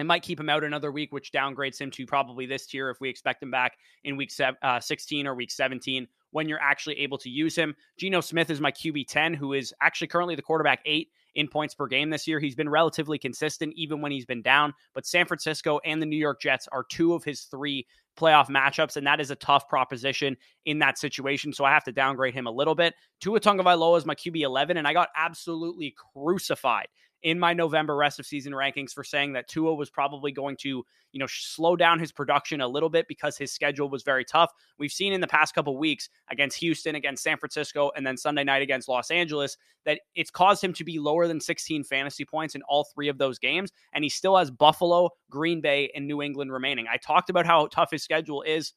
It 0.00 0.06
might 0.06 0.22
keep 0.22 0.40
him 0.40 0.48
out 0.48 0.64
another 0.64 0.90
week, 0.90 1.12
which 1.12 1.30
downgrades 1.30 1.80
him 1.80 1.88
to 1.92 2.04
probably 2.04 2.46
this 2.46 2.66
tier 2.66 2.90
if 2.90 3.00
we 3.00 3.08
expect 3.08 3.42
him 3.44 3.52
back 3.52 3.76
in 4.02 4.16
week 4.16 4.32
seven, 4.32 4.58
uh, 4.62 4.80
16 4.80 5.28
or 5.28 5.36
week 5.36 5.52
17 5.52 6.08
when 6.32 6.48
you're 6.48 6.60
actually 6.60 6.98
able 6.98 7.16
to 7.18 7.30
use 7.30 7.54
him. 7.54 7.76
Geno 7.96 8.20
Smith 8.20 8.50
is 8.50 8.60
my 8.60 8.72
QB 8.72 9.06
10, 9.06 9.34
who 9.34 9.52
is 9.52 9.72
actually 9.80 10.08
currently 10.08 10.34
the 10.34 10.42
quarterback 10.42 10.80
eight 10.84 11.10
in 11.34 11.48
points 11.48 11.74
per 11.74 11.86
game 11.86 12.10
this 12.10 12.26
year. 12.26 12.40
He's 12.40 12.54
been 12.54 12.68
relatively 12.68 13.18
consistent 13.18 13.72
even 13.76 14.00
when 14.00 14.12
he's 14.12 14.26
been 14.26 14.42
down, 14.42 14.74
but 14.94 15.06
San 15.06 15.26
Francisco 15.26 15.80
and 15.84 16.00
the 16.00 16.06
New 16.06 16.16
York 16.16 16.40
Jets 16.40 16.68
are 16.72 16.84
two 16.84 17.14
of 17.14 17.24
his 17.24 17.42
three 17.42 17.86
playoff 18.18 18.48
matchups, 18.48 18.96
and 18.96 19.06
that 19.06 19.20
is 19.20 19.30
a 19.30 19.36
tough 19.36 19.68
proposition 19.68 20.36
in 20.66 20.78
that 20.80 20.98
situation. 20.98 21.52
So 21.52 21.64
I 21.64 21.70
have 21.70 21.84
to 21.84 21.92
downgrade 21.92 22.34
him 22.34 22.46
a 22.46 22.50
little 22.50 22.74
bit. 22.74 22.94
Tua 23.20 23.40
Tagovailoa 23.40 23.98
is 23.98 24.06
my 24.06 24.14
QB 24.14 24.40
11, 24.40 24.76
and 24.76 24.86
I 24.86 24.92
got 24.92 25.08
absolutely 25.16 25.94
crucified 26.14 26.88
in 27.22 27.38
my 27.38 27.52
November 27.52 27.96
rest 27.96 28.18
of 28.18 28.26
season 28.26 28.52
rankings 28.52 28.92
for 28.92 29.04
saying 29.04 29.32
that 29.34 29.48
Tua 29.48 29.74
was 29.74 29.90
probably 29.90 30.32
going 30.32 30.56
to, 30.60 30.84
you 31.12 31.18
know, 31.18 31.26
slow 31.28 31.76
down 31.76 31.98
his 31.98 32.12
production 32.12 32.60
a 32.60 32.68
little 32.68 32.88
bit 32.88 33.06
because 33.08 33.36
his 33.36 33.52
schedule 33.52 33.88
was 33.88 34.02
very 34.02 34.24
tough. 34.24 34.52
We've 34.78 34.92
seen 34.92 35.12
in 35.12 35.20
the 35.20 35.26
past 35.26 35.54
couple 35.54 35.76
weeks 35.76 36.08
against 36.30 36.56
Houston, 36.58 36.94
against 36.94 37.22
San 37.22 37.36
Francisco, 37.36 37.90
and 37.96 38.06
then 38.06 38.16
Sunday 38.16 38.44
night 38.44 38.62
against 38.62 38.88
Los 38.88 39.10
Angeles 39.10 39.56
that 39.84 40.00
it's 40.14 40.30
caused 40.30 40.62
him 40.62 40.72
to 40.74 40.84
be 40.84 40.98
lower 40.98 41.26
than 41.26 41.40
16 41.40 41.84
fantasy 41.84 42.24
points 42.24 42.54
in 42.54 42.62
all 42.62 42.84
three 42.84 43.08
of 43.08 43.18
those 43.18 43.38
games. 43.38 43.70
And 43.92 44.04
he 44.04 44.10
still 44.10 44.36
has 44.36 44.50
Buffalo, 44.50 45.10
Green 45.30 45.60
Bay, 45.60 45.90
and 45.94 46.06
New 46.06 46.22
England 46.22 46.52
remaining. 46.52 46.86
I 46.90 46.96
talked 46.96 47.30
about 47.30 47.46
how 47.46 47.66
tough 47.66 47.90
his 47.90 48.02
schedule 48.02 48.42
is 48.42 48.72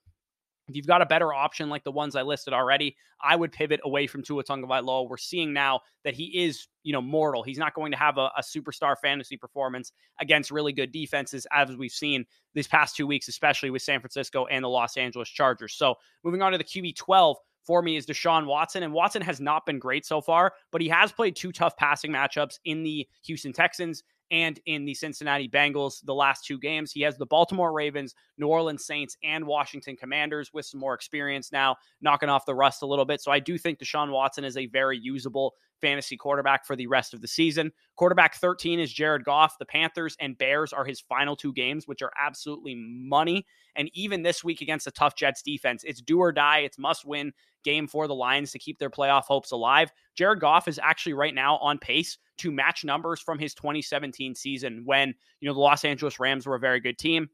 if 0.68 0.76
you've 0.76 0.88
got 0.88 1.02
a 1.02 1.06
better 1.06 1.34
option 1.34 1.70
like 1.70 1.84
the 1.84 1.92
ones 1.92 2.16
I 2.16 2.22
listed 2.22 2.54
already, 2.54 2.96
I 3.22 3.36
would 3.36 3.52
pivot 3.52 3.82
away 3.84 4.08
from 4.08 4.24
Tua 4.24 4.44
Tagovailoa. 4.44 5.10
We're 5.10 5.18
seeing 5.18 5.52
now 5.52 5.82
that 6.04 6.14
he 6.14 6.44
is, 6.44 6.68
you 6.84 6.94
know, 6.94 7.02
mortal. 7.02 7.44
He's 7.44 7.58
not 7.58 7.74
going 7.74 7.92
to 7.92 7.98
have 7.98 8.18
a, 8.18 8.32
a, 8.38 8.42
superstar 8.42 8.96
fantasy 9.02 9.36
performance 9.36 9.92
against 10.20 10.52
really 10.52 10.72
good 10.72 10.92
defenses, 10.92 11.46
as 11.52 11.76
we've 11.76 11.92
seen 11.92 12.26
these 12.54 12.68
past 12.68 12.96
two 12.96 13.08
weeks, 13.08 13.28
especially 13.28 13.72
with 13.72 13.82
San 13.82 14.00
Francisco 14.00 14.46
and 14.46 14.64
the 14.64 14.70
Los 14.70 14.96
Angeles 14.96 15.30
Chargers. 15.30 15.74
So 15.74 15.96
moving 16.24 16.42
on 16.42 16.54
to 16.54 16.58
the 16.58 16.64
QB 16.64 16.96
12 16.96 17.38
for 17.66 17.82
me 17.82 17.98
is 17.98 18.06
Deshaun 18.06 18.46
Watson. 18.46 18.84
And 18.84 18.94
Watson 18.94 19.22
has 19.22 19.40
not 19.40 19.66
been 19.66 19.80
great 19.80 20.06
so 20.06 20.22
far, 20.22 20.54
but 20.72 20.82
he 20.82 20.90
has 20.90 21.12
played 21.12 21.36
two 21.36 21.52
tough 21.52 21.76
passing 21.78 22.12
matchups 22.12 22.60
in 22.66 22.84
the 22.84 23.08
Houston 23.24 23.54
Texans 23.54 24.04
and 24.32 24.60
in 24.66 24.86
the 24.86 24.94
Cincinnati 24.94 25.48
Bengals 25.48 26.04
the 26.04 26.14
last 26.14 26.46
two 26.46 26.58
games. 26.58 26.92
He 26.92 27.02
has 27.02 27.18
the 27.18 27.26
Baltimore 27.26 27.72
Ravens, 27.72 28.16
New 28.38 28.48
Orleans 28.48 28.86
Saints, 28.86 29.18
and 29.24 29.46
Washington 29.46 29.96
Commanders 29.96 30.52
with 30.54 30.66
some 30.66 30.80
more 30.80 30.94
experience 30.94 31.52
now, 31.52 31.76
knocking 32.02 32.30
off 32.30 32.46
the 32.46 32.56
rust 32.56 32.82
a 32.82 32.88
little 32.88 33.06
bit. 33.06 33.22
So 33.22 33.32
I 33.32 33.40
do 33.40 33.58
think 33.58 33.80
Deshaun 33.80 34.12
Watson 34.12 34.44
is 34.44 34.58
a 34.58 34.66
very 34.68 34.98
usable 34.98 35.54
fantasy 35.82 36.16
quarterback 36.16 36.66
for 36.66 36.76
the 36.76 36.88
rest 36.88 37.14
of 37.14 37.22
the 37.22 37.28
season. 37.28 37.72
Quarterback 37.98 38.36
13 38.36 38.80
is 38.80 38.92
Jared 38.92 39.26
Goff. 39.26 39.58
The 39.60 39.66
Panthers 39.66 40.16
and 40.20 40.38
Bears 40.38 40.72
are 40.72 40.86
his 40.86 41.02
final 41.02 41.36
two 41.36 41.52
games, 41.52 41.88
which 41.88 42.02
are 42.02 42.14
absolutely 42.20 42.76
money. 42.76 43.46
And 43.76 43.90
even 43.94 44.24
this 44.24 44.44
week 44.44 44.62
against 44.62 44.88
a 44.88 44.92
tough 44.92 45.16
Jets 45.16 45.42
defense, 45.42 45.84
it's 45.84 46.02
do 46.02 46.20
or 46.20 46.32
die. 46.32 46.60
It's 46.60 46.80
must 46.80 47.06
win 47.06 47.34
game 47.64 47.88
for 47.88 48.08
the 48.08 48.16
Lions 48.16 48.52
to 48.52 48.60
keep 48.60 48.80
their 48.80 48.90
playoff 48.90 49.24
hopes 49.24 49.52
alive. 49.52 49.92
Jared 50.16 50.40
Goff 50.40 50.68
is 50.68 50.80
actually 50.82 51.14
right 51.14 51.36
now 51.36 51.58
on 51.58 51.78
pace 51.78 52.18
to 52.38 52.52
match 52.52 52.84
numbers 52.84 53.20
from 53.20 53.40
his 53.40 53.54
2017 53.54 54.36
season 54.36 54.84
when, 54.86 55.14
you 55.40 55.48
know, 55.48 55.54
the 55.54 55.60
Los 55.60 55.86
Angeles 55.86 56.20
Rams 56.20 56.46
were 56.46 56.56
a 56.56 56.60
very 56.60 56.80
good 56.80 56.98
team. 56.98 57.30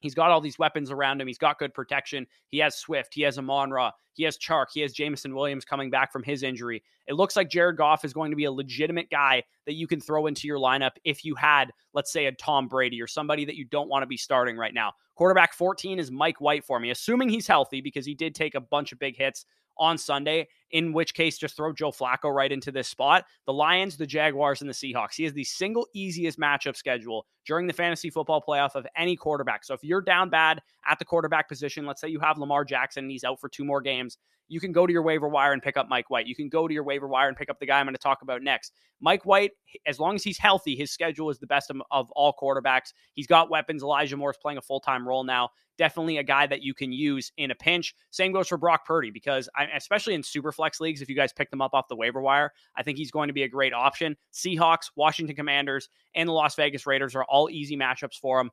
He's 0.00 0.14
got 0.14 0.30
all 0.30 0.42
these 0.42 0.58
weapons 0.58 0.90
around 0.90 1.22
him. 1.22 1.26
He's 1.26 1.38
got 1.38 1.58
good 1.58 1.72
protection. 1.72 2.26
He 2.50 2.58
has 2.58 2.76
Swift. 2.76 3.14
He 3.14 3.22
has 3.22 3.38
Amon 3.38 3.70
Ra. 3.70 3.90
He 4.12 4.24
has 4.24 4.36
Chark. 4.36 4.66
He 4.74 4.82
has 4.82 4.92
Jameson 4.92 5.34
Williams 5.34 5.64
coming 5.64 5.88
back 5.88 6.12
from 6.12 6.22
his 6.22 6.42
injury. 6.42 6.82
It 7.06 7.14
looks 7.14 7.36
like 7.36 7.48
Jared 7.48 7.78
Goff 7.78 8.04
is 8.04 8.12
going 8.12 8.30
to 8.30 8.36
be 8.36 8.44
a 8.44 8.52
legitimate 8.52 9.08
guy 9.08 9.42
that 9.64 9.74
you 9.74 9.86
can 9.86 10.02
throw 10.02 10.26
into 10.26 10.46
your 10.46 10.58
lineup 10.58 10.92
if 11.04 11.24
you 11.24 11.34
had, 11.34 11.72
let's 11.94 12.12
say, 12.12 12.26
a 12.26 12.32
Tom 12.32 12.68
Brady 12.68 13.00
or 13.00 13.06
somebody 13.06 13.46
that 13.46 13.56
you 13.56 13.64
don't 13.64 13.88
want 13.88 14.02
to 14.02 14.06
be 14.06 14.18
starting 14.18 14.58
right 14.58 14.74
now. 14.74 14.92
Quarterback 15.14 15.54
14 15.54 15.98
is 15.98 16.10
Mike 16.10 16.38
White 16.38 16.64
for 16.64 16.78
me, 16.78 16.90
assuming 16.90 17.30
he's 17.30 17.46
healthy 17.46 17.80
because 17.80 18.04
he 18.04 18.14
did 18.14 18.34
take 18.34 18.54
a 18.54 18.60
bunch 18.60 18.92
of 18.92 18.98
big 18.98 19.16
hits 19.16 19.46
on 19.78 19.98
Sunday, 19.98 20.48
in 20.70 20.92
which 20.92 21.14
case 21.14 21.38
just 21.38 21.56
throw 21.56 21.72
Joe 21.72 21.90
Flacco 21.90 22.34
right 22.34 22.50
into 22.50 22.72
this 22.72 22.88
spot. 22.88 23.24
The 23.46 23.52
Lions, 23.52 23.96
the 23.96 24.06
Jaguars, 24.06 24.60
and 24.60 24.68
the 24.68 24.74
Seahawks. 24.74 25.14
He 25.14 25.24
has 25.24 25.32
the 25.32 25.44
single 25.44 25.86
easiest 25.94 26.38
matchup 26.38 26.76
schedule 26.76 27.26
during 27.46 27.66
the 27.66 27.72
fantasy 27.72 28.10
football 28.10 28.42
playoff 28.46 28.74
of 28.74 28.86
any 28.96 29.16
quarterback. 29.16 29.64
So 29.64 29.74
if 29.74 29.84
you're 29.84 30.00
down 30.00 30.30
bad 30.30 30.60
at 30.88 30.98
the 30.98 31.04
quarterback 31.04 31.48
position, 31.48 31.86
let's 31.86 32.00
say 32.00 32.08
you 32.08 32.20
have 32.20 32.38
Lamar 32.38 32.64
Jackson 32.64 33.04
and 33.04 33.10
he's 33.10 33.24
out 33.24 33.40
for 33.40 33.48
two 33.48 33.64
more 33.64 33.80
games, 33.80 34.18
you 34.48 34.60
can 34.60 34.72
go 34.72 34.86
to 34.86 34.92
your 34.92 35.02
waiver 35.02 35.28
wire 35.28 35.52
and 35.52 35.62
pick 35.62 35.76
up 35.76 35.88
Mike 35.88 36.10
White. 36.10 36.26
You 36.26 36.34
can 36.34 36.48
go 36.48 36.68
to 36.68 36.74
your 36.74 36.84
waiver 36.84 37.08
wire 37.08 37.28
and 37.28 37.36
pick 37.36 37.50
up 37.50 37.58
the 37.58 37.66
guy 37.66 37.80
I'm 37.80 37.86
going 37.86 37.94
to 37.94 38.00
talk 38.00 38.22
about 38.22 38.42
next. 38.42 38.72
Mike 39.00 39.24
White, 39.24 39.52
as 39.86 39.98
long 39.98 40.14
as 40.14 40.22
he's 40.22 40.38
healthy, 40.38 40.76
his 40.76 40.90
schedule 40.90 41.30
is 41.30 41.38
the 41.38 41.46
best 41.46 41.70
of, 41.70 41.80
of 41.90 42.10
all 42.12 42.34
quarterbacks. 42.40 42.92
He's 43.14 43.26
got 43.26 43.50
weapons. 43.50 43.82
Elijah 43.82 44.16
Moore's 44.16 44.36
playing 44.40 44.58
a 44.58 44.62
full 44.62 44.80
time 44.80 45.06
role 45.06 45.24
now. 45.24 45.50
Definitely 45.76 46.18
a 46.18 46.22
guy 46.22 46.46
that 46.46 46.62
you 46.62 46.72
can 46.72 46.92
use 46.92 47.32
in 47.36 47.50
a 47.50 47.54
pinch. 47.54 47.94
Same 48.10 48.32
goes 48.32 48.46
for 48.46 48.56
Brock 48.56 48.86
Purdy 48.86 49.10
because, 49.10 49.48
I, 49.56 49.64
especially 49.76 50.14
in 50.14 50.22
super 50.22 50.52
flex 50.52 50.80
leagues, 50.80 51.02
if 51.02 51.08
you 51.08 51.16
guys 51.16 51.32
pick 51.32 51.50
them 51.50 51.60
up 51.60 51.74
off 51.74 51.88
the 51.88 51.96
waiver 51.96 52.20
wire, 52.20 52.52
I 52.76 52.84
think 52.84 52.96
he's 52.96 53.10
going 53.10 53.26
to 53.26 53.34
be 53.34 53.42
a 53.42 53.48
great 53.48 53.72
option. 53.72 54.16
Seahawks, 54.32 54.90
Washington 54.94 55.34
Commanders, 55.34 55.88
and 56.14 56.28
the 56.28 56.32
Las 56.32 56.54
Vegas 56.54 56.86
Raiders 56.86 57.16
are 57.16 57.24
all 57.24 57.50
easy 57.50 57.76
matchups 57.76 58.20
for 58.20 58.40
him. 58.40 58.50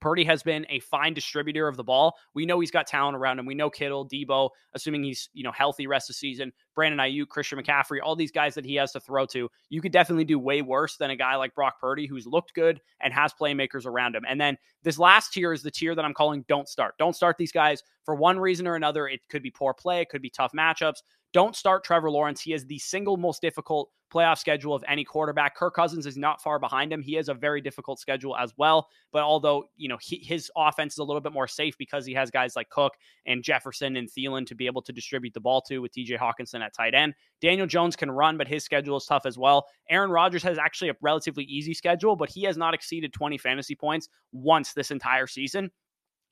Purdy 0.00 0.24
has 0.24 0.42
been 0.42 0.66
a 0.68 0.80
fine 0.80 1.14
distributor 1.14 1.66
of 1.68 1.76
the 1.76 1.84
ball. 1.84 2.14
We 2.34 2.46
know 2.46 2.60
he's 2.60 2.70
got 2.70 2.86
talent 2.86 3.16
around 3.16 3.38
him. 3.38 3.46
We 3.46 3.54
know 3.54 3.70
Kittle, 3.70 4.08
Deebo, 4.08 4.50
assuming 4.74 5.04
he's 5.04 5.28
you 5.32 5.42
know 5.44 5.52
healthy 5.52 5.86
rest 5.86 6.10
of 6.10 6.14
the 6.14 6.18
season. 6.18 6.52
Brandon 6.74 6.98
Aiyuk, 6.98 7.28
Christian 7.28 7.58
McCaffrey, 7.58 7.98
all 8.02 8.16
these 8.16 8.30
guys 8.30 8.54
that 8.54 8.64
he 8.64 8.74
has 8.76 8.92
to 8.92 9.00
throw 9.00 9.26
to, 9.26 9.50
you 9.68 9.80
could 9.80 9.92
definitely 9.92 10.24
do 10.24 10.38
way 10.38 10.62
worse 10.62 10.96
than 10.96 11.10
a 11.10 11.16
guy 11.16 11.36
like 11.36 11.54
Brock 11.54 11.80
Purdy 11.80 12.06
who's 12.06 12.26
looked 12.26 12.54
good 12.54 12.80
and 13.00 13.12
has 13.12 13.32
playmakers 13.32 13.86
around 13.86 14.14
him. 14.14 14.24
And 14.28 14.40
then 14.40 14.56
this 14.82 14.98
last 14.98 15.32
tier 15.32 15.52
is 15.52 15.62
the 15.62 15.70
tier 15.70 15.94
that 15.94 16.04
I'm 16.04 16.14
calling 16.14 16.44
don't 16.48 16.68
start. 16.68 16.94
Don't 16.98 17.16
start 17.16 17.36
these 17.38 17.52
guys 17.52 17.82
for 18.04 18.14
one 18.14 18.38
reason 18.38 18.66
or 18.66 18.74
another. 18.74 19.08
It 19.08 19.20
could 19.28 19.42
be 19.42 19.50
poor 19.50 19.74
play, 19.74 20.00
it 20.00 20.08
could 20.08 20.22
be 20.22 20.30
tough 20.30 20.52
matchups. 20.52 21.02
Don't 21.32 21.56
start 21.56 21.82
Trevor 21.82 22.12
Lawrence. 22.12 22.40
He 22.40 22.52
has 22.52 22.64
the 22.64 22.78
single 22.78 23.16
most 23.16 23.42
difficult 23.42 23.90
playoff 24.14 24.38
schedule 24.38 24.72
of 24.72 24.84
any 24.86 25.02
quarterback. 25.02 25.56
Kirk 25.56 25.74
Cousins 25.74 26.06
is 26.06 26.16
not 26.16 26.40
far 26.40 26.60
behind 26.60 26.92
him. 26.92 27.02
He 27.02 27.14
has 27.14 27.28
a 27.28 27.34
very 27.34 27.60
difficult 27.60 27.98
schedule 27.98 28.36
as 28.36 28.52
well. 28.56 28.88
But 29.12 29.24
although, 29.24 29.64
you 29.76 29.88
know, 29.88 29.98
he, 30.00 30.18
his 30.18 30.50
offense 30.56 30.94
is 30.94 30.98
a 30.98 31.04
little 31.04 31.20
bit 31.20 31.32
more 31.32 31.48
safe 31.48 31.76
because 31.76 32.06
he 32.06 32.14
has 32.14 32.30
guys 32.30 32.54
like 32.54 32.68
Cook 32.70 32.94
and 33.26 33.42
Jefferson 33.42 33.96
and 33.96 34.08
Thielen 34.08 34.46
to 34.46 34.54
be 34.54 34.66
able 34.66 34.82
to 34.82 34.92
distribute 34.92 35.34
the 35.34 35.40
ball 35.40 35.60
to 35.62 35.80
with 35.80 35.92
TJ 35.92 36.18
Hockenson 36.18 36.63
at 36.64 36.74
tight 36.74 36.94
end. 36.94 37.14
Daniel 37.40 37.66
Jones 37.66 37.94
can 37.94 38.10
run, 38.10 38.36
but 38.36 38.48
his 38.48 38.64
schedule 38.64 38.96
is 38.96 39.04
tough 39.04 39.26
as 39.26 39.38
well. 39.38 39.66
Aaron 39.90 40.10
Rodgers 40.10 40.42
has 40.42 40.58
actually 40.58 40.90
a 40.90 40.96
relatively 41.00 41.44
easy 41.44 41.74
schedule, 41.74 42.16
but 42.16 42.30
he 42.30 42.42
has 42.44 42.56
not 42.56 42.74
exceeded 42.74 43.12
20 43.12 43.38
fantasy 43.38 43.74
points 43.74 44.08
once 44.32 44.72
this 44.72 44.90
entire 44.90 45.26
season. 45.26 45.70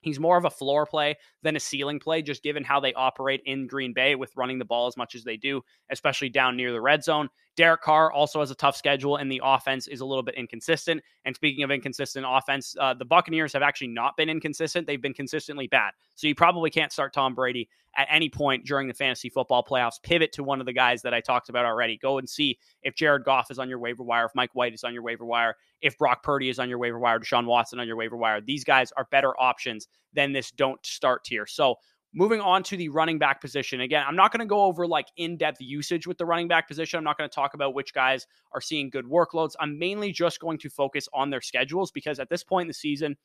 He's 0.01 0.19
more 0.19 0.37
of 0.37 0.45
a 0.45 0.49
floor 0.49 0.85
play 0.85 1.15
than 1.43 1.55
a 1.55 1.61
ceiling 1.61 1.99
play, 1.99 2.21
just 2.21 2.43
given 2.43 2.63
how 2.63 2.79
they 2.79 2.93
operate 2.93 3.41
in 3.45 3.67
Green 3.67 3.93
Bay 3.93 4.15
with 4.15 4.35
running 4.35 4.59
the 4.59 4.65
ball 4.65 4.87
as 4.87 4.97
much 4.97 5.15
as 5.15 5.23
they 5.23 5.37
do, 5.37 5.61
especially 5.89 6.29
down 6.29 6.57
near 6.57 6.73
the 6.73 6.81
red 6.81 7.03
zone. 7.03 7.29
Derek 7.55 7.81
Carr 7.81 8.11
also 8.11 8.39
has 8.39 8.49
a 8.49 8.55
tough 8.55 8.75
schedule, 8.75 9.17
and 9.17 9.31
the 9.31 9.41
offense 9.43 9.87
is 9.87 10.01
a 10.01 10.05
little 10.05 10.23
bit 10.23 10.35
inconsistent. 10.35 11.03
And 11.25 11.35
speaking 11.35 11.63
of 11.63 11.71
inconsistent 11.71 12.25
offense, 12.27 12.75
uh, 12.79 12.93
the 12.93 13.05
Buccaneers 13.05 13.53
have 13.53 13.61
actually 13.61 13.87
not 13.87 14.17
been 14.17 14.29
inconsistent. 14.29 14.87
They've 14.87 15.01
been 15.01 15.13
consistently 15.13 15.67
bad. 15.67 15.91
So 16.15 16.27
you 16.27 16.35
probably 16.35 16.69
can't 16.69 16.91
start 16.91 17.13
Tom 17.13 17.35
Brady 17.35 17.69
at 17.95 18.07
any 18.09 18.27
point 18.27 18.65
during 18.65 18.87
the 18.87 18.93
fantasy 18.93 19.29
football 19.29 19.63
playoffs. 19.63 20.01
Pivot 20.01 20.31
to 20.33 20.43
one 20.43 20.59
of 20.59 20.65
the 20.65 20.73
guys 20.73 21.03
that 21.03 21.13
I 21.13 21.21
talked 21.21 21.49
about 21.49 21.65
already. 21.65 21.97
Go 21.97 22.17
and 22.17 22.27
see 22.27 22.57
if 22.81 22.95
Jared 22.95 23.23
Goff 23.23 23.51
is 23.51 23.59
on 23.59 23.69
your 23.69 23.79
waiver 23.79 24.03
wire, 24.03 24.25
if 24.25 24.31
Mike 24.33 24.55
White 24.55 24.73
is 24.73 24.83
on 24.83 24.93
your 24.93 25.03
waiver 25.03 25.25
wire, 25.25 25.55
if 25.81 25.97
Brock 25.97 26.23
Purdy 26.23 26.49
is 26.49 26.57
on 26.57 26.69
your 26.69 26.79
waiver 26.79 26.97
wire, 26.97 27.19
Deshaun 27.19 27.45
Watson 27.45 27.79
on 27.79 27.87
your 27.87 27.97
waiver 27.97 28.17
wire. 28.17 28.41
These 28.41 28.63
guys 28.63 28.91
are 28.97 29.07
better 29.11 29.39
options 29.39 29.87
than 30.13 30.31
this 30.31 30.49
don't 30.51 30.83
start 30.85 31.23
tier. 31.23 31.45
So 31.45 31.75
Moving 32.15 32.41
on 32.41 32.61
to 32.63 32.77
the 32.77 32.89
running 32.89 33.17
back 33.17 33.41
position. 33.41 33.81
Again, 33.81 34.03
I'm 34.07 34.15
not 34.15 34.31
going 34.31 34.41
to 34.41 34.45
go 34.45 34.63
over 34.63 34.85
like 34.85 35.07
in 35.17 35.35
depth 35.35 35.59
usage 35.59 36.05
with 36.05 36.19
the 36.19 36.25
running 36.25 36.47
back 36.47 36.67
position. 36.67 36.97
I'm 36.97 37.03
not 37.03 37.17
going 37.17 37.29
to 37.29 37.33
talk 37.33 37.55
about 37.55 37.73
which 37.73 37.93
guys 37.93 38.27
are 38.53 38.61
seeing 38.61 38.91
good 38.91 39.05
workloads. 39.05 39.53
I'm 39.59 39.79
mainly 39.79 40.11
just 40.11 40.39
going 40.39 40.59
to 40.59 40.69
focus 40.69 41.09
on 41.13 41.31
their 41.31 41.41
schedules 41.41 41.91
because 41.91 42.19
at 42.19 42.29
this 42.29 42.43
point 42.43 42.65
in 42.65 42.67
the 42.67 42.73
season, 42.75 43.17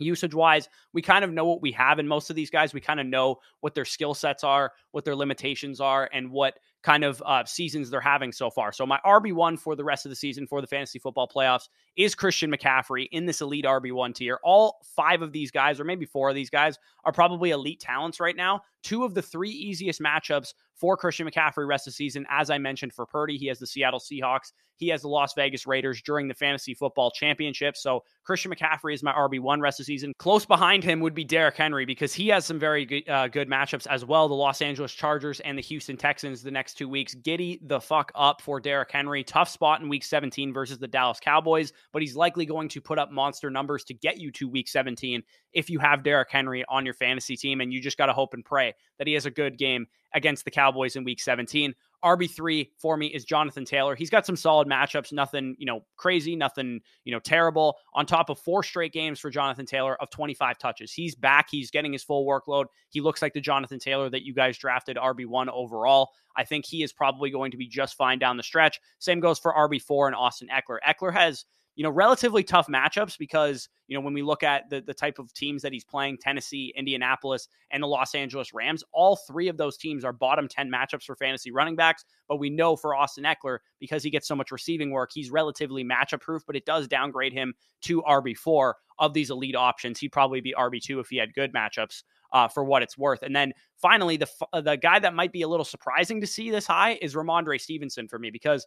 usage 0.00 0.34
wise 0.34 0.68
we 0.92 1.02
kind 1.02 1.24
of 1.24 1.32
know 1.32 1.44
what 1.44 1.62
we 1.62 1.72
have 1.72 1.98
in 1.98 2.06
most 2.06 2.30
of 2.30 2.36
these 2.36 2.50
guys 2.50 2.72
we 2.72 2.80
kind 2.80 3.00
of 3.00 3.06
know 3.06 3.36
what 3.60 3.74
their 3.74 3.84
skill 3.84 4.14
sets 4.14 4.44
are 4.44 4.72
what 4.92 5.04
their 5.04 5.16
limitations 5.16 5.80
are 5.80 6.08
and 6.12 6.30
what 6.30 6.54
kind 6.82 7.04
of 7.04 7.22
uh, 7.26 7.44
seasons 7.44 7.90
they're 7.90 8.00
having 8.00 8.32
so 8.32 8.50
far. 8.50 8.72
So 8.72 8.86
my 8.86 9.00
RB1 9.04 9.58
for 9.58 9.74
the 9.74 9.84
rest 9.84 10.06
of 10.06 10.10
the 10.10 10.16
season 10.16 10.46
for 10.46 10.60
the 10.60 10.66
fantasy 10.66 10.98
football 10.98 11.28
playoffs 11.28 11.68
is 11.96 12.14
Christian 12.14 12.50
McCaffrey 12.50 13.08
in 13.10 13.26
this 13.26 13.40
elite 13.40 13.64
RB1 13.64 14.14
tier. 14.14 14.38
All 14.44 14.78
five 14.96 15.22
of 15.22 15.32
these 15.32 15.50
guys, 15.50 15.80
or 15.80 15.84
maybe 15.84 16.06
four 16.06 16.28
of 16.28 16.34
these 16.34 16.50
guys, 16.50 16.78
are 17.04 17.12
probably 17.12 17.50
elite 17.50 17.80
talents 17.80 18.20
right 18.20 18.36
now. 18.36 18.60
Two 18.82 19.04
of 19.04 19.14
the 19.14 19.22
three 19.22 19.50
easiest 19.50 20.00
matchups 20.00 20.54
for 20.78 20.96
Christian 20.96 21.28
McCaffrey 21.28 21.66
rest 21.66 21.86
of 21.86 21.92
the 21.92 21.96
season, 21.96 22.26
as 22.30 22.50
I 22.50 22.58
mentioned 22.58 22.92
for 22.92 23.06
Purdy, 23.06 23.36
he 23.36 23.46
has 23.46 23.58
the 23.58 23.66
Seattle 23.66 24.00
Seahawks, 24.00 24.52
he 24.78 24.88
has 24.88 25.02
the 25.02 25.08
Las 25.08 25.34
Vegas 25.34 25.66
Raiders 25.66 26.00
during 26.02 26.28
the 26.28 26.34
fantasy 26.34 26.72
football 26.72 27.10
championship. 27.10 27.76
So 27.76 28.04
Christian 28.24 28.52
McCaffrey 28.52 28.94
is 28.94 29.02
my 29.02 29.12
RB1 29.12 29.60
rest 29.60 29.80
of 29.80 29.86
the 29.86 29.92
season. 29.92 30.12
Close 30.18 30.46
behind 30.46 30.84
him 30.84 31.00
would 31.00 31.14
be 31.14 31.24
Derrick 31.24 31.56
Henry 31.56 31.84
because 31.84 32.14
he 32.14 32.28
has 32.28 32.46
some 32.46 32.58
very 32.58 32.86
good, 32.86 33.08
uh, 33.08 33.26
good 33.28 33.48
matchups 33.48 33.88
as 33.88 34.04
well. 34.04 34.28
The 34.28 34.34
Los 34.34 34.62
Angeles 34.62 34.92
Chargers 34.92 35.40
and 35.40 35.58
the 35.58 35.62
Houston 35.62 35.96
Texans 35.96 36.42
the 36.42 36.50
next 36.50 36.74
two 36.74 36.88
weeks. 36.88 37.14
Giddy 37.14 37.60
the 37.64 37.80
fuck 37.80 38.12
up 38.14 38.40
for 38.40 38.60
Derrick 38.60 38.90
Henry. 38.92 39.24
Tough 39.24 39.48
spot 39.48 39.80
in 39.80 39.88
week 39.88 40.04
17 40.04 40.52
versus 40.52 40.78
the 40.78 40.86
Dallas 40.88 41.18
Cowboys, 41.20 41.72
but 41.92 42.00
he's 42.00 42.14
likely 42.14 42.46
going 42.46 42.68
to 42.68 42.80
put 42.80 42.98
up 42.98 43.10
monster 43.10 43.50
numbers 43.50 43.82
to 43.84 43.94
get 43.94 44.18
you 44.18 44.30
to 44.32 44.48
week 44.48 44.68
17 44.68 45.22
if 45.52 45.68
you 45.68 45.80
have 45.80 46.04
Derrick 46.04 46.30
Henry 46.30 46.64
on 46.68 46.84
your 46.84 46.94
fantasy 46.94 47.36
team. 47.36 47.60
And 47.60 47.72
you 47.72 47.80
just 47.80 47.98
got 47.98 48.06
to 48.06 48.12
hope 48.12 48.34
and 48.34 48.44
pray 48.44 48.74
that 48.98 49.08
he 49.08 49.14
has 49.14 49.26
a 49.26 49.30
good 49.30 49.58
game 49.58 49.86
against 50.14 50.44
the 50.44 50.50
Cowboys 50.50 50.96
in 50.96 51.04
week 51.04 51.20
17. 51.20 51.74
RB3 52.04 52.68
for 52.78 52.96
me 52.96 53.08
is 53.08 53.24
Jonathan 53.24 53.64
Taylor. 53.64 53.96
He's 53.96 54.10
got 54.10 54.24
some 54.24 54.36
solid 54.36 54.68
matchups, 54.68 55.12
nothing, 55.12 55.56
you 55.58 55.66
know, 55.66 55.84
crazy, 55.96 56.36
nothing, 56.36 56.80
you 57.04 57.12
know, 57.12 57.18
terrible. 57.18 57.76
On 57.94 58.06
top 58.06 58.30
of 58.30 58.38
four 58.38 58.62
straight 58.62 58.92
games 58.92 59.18
for 59.18 59.30
Jonathan 59.30 59.66
Taylor 59.66 60.00
of 60.00 60.10
25 60.10 60.58
touches. 60.58 60.92
He's 60.92 61.14
back. 61.14 61.48
He's 61.50 61.70
getting 61.70 61.92
his 61.92 62.04
full 62.04 62.26
workload. 62.26 62.66
He 62.90 63.00
looks 63.00 63.20
like 63.20 63.32
the 63.32 63.40
Jonathan 63.40 63.78
Taylor 63.78 64.08
that 64.10 64.24
you 64.24 64.32
guys 64.32 64.56
drafted 64.58 64.96
RB1 64.96 65.48
overall. 65.52 66.10
I 66.36 66.44
think 66.44 66.64
he 66.64 66.84
is 66.84 66.92
probably 66.92 67.30
going 67.30 67.50
to 67.50 67.56
be 67.56 67.66
just 67.66 67.96
fine 67.96 68.20
down 68.20 68.36
the 68.36 68.44
stretch. 68.44 68.80
Same 69.00 69.18
goes 69.18 69.40
for 69.40 69.52
RB4 69.52 70.06
and 70.06 70.14
Austin 70.14 70.48
Ekeler. 70.48 70.78
Ekeler 70.86 71.12
has 71.12 71.44
you 71.78 71.84
know, 71.84 71.90
relatively 71.90 72.42
tough 72.42 72.66
matchups 72.66 73.16
because, 73.16 73.68
you 73.86 73.96
know, 73.96 74.00
when 74.00 74.12
we 74.12 74.20
look 74.20 74.42
at 74.42 74.68
the, 74.68 74.80
the 74.80 74.92
type 74.92 75.20
of 75.20 75.32
teams 75.32 75.62
that 75.62 75.72
he's 75.72 75.84
playing, 75.84 76.18
Tennessee, 76.18 76.74
Indianapolis, 76.76 77.46
and 77.70 77.80
the 77.80 77.86
Los 77.86 78.16
Angeles 78.16 78.52
Rams, 78.52 78.82
all 78.92 79.14
three 79.14 79.46
of 79.46 79.56
those 79.56 79.76
teams 79.76 80.04
are 80.04 80.12
bottom 80.12 80.48
10 80.48 80.68
matchups 80.68 81.04
for 81.04 81.14
fantasy 81.14 81.52
running 81.52 81.76
backs. 81.76 82.04
But 82.26 82.38
we 82.38 82.50
know 82.50 82.74
for 82.74 82.96
Austin 82.96 83.22
Ekeler, 83.22 83.58
because 83.78 84.02
he 84.02 84.10
gets 84.10 84.26
so 84.26 84.34
much 84.34 84.50
receiving 84.50 84.90
work, 84.90 85.10
he's 85.14 85.30
relatively 85.30 85.84
matchup 85.84 86.20
proof, 86.20 86.42
but 86.44 86.56
it 86.56 86.66
does 86.66 86.88
downgrade 86.88 87.32
him 87.32 87.54
to 87.82 88.02
RB4 88.02 88.72
of 88.98 89.14
these 89.14 89.30
elite 89.30 89.54
options. 89.54 90.00
He'd 90.00 90.10
probably 90.10 90.40
be 90.40 90.56
RB2 90.58 90.98
if 90.98 91.10
he 91.10 91.16
had 91.16 91.32
good 91.32 91.54
matchups. 91.54 92.02
Uh, 92.30 92.46
for 92.46 92.62
what 92.62 92.82
it's 92.82 92.98
worth. 92.98 93.22
And 93.22 93.34
then 93.34 93.54
finally, 93.80 94.18
the 94.18 94.28
the 94.52 94.76
guy 94.76 94.98
that 94.98 95.14
might 95.14 95.32
be 95.32 95.40
a 95.40 95.48
little 95.48 95.64
surprising 95.64 96.20
to 96.20 96.26
see 96.26 96.50
this 96.50 96.66
high 96.66 96.98
is 97.00 97.14
Rhamondre 97.14 97.58
Stevenson 97.58 98.06
for 98.06 98.18
me 98.18 98.30
because 98.30 98.66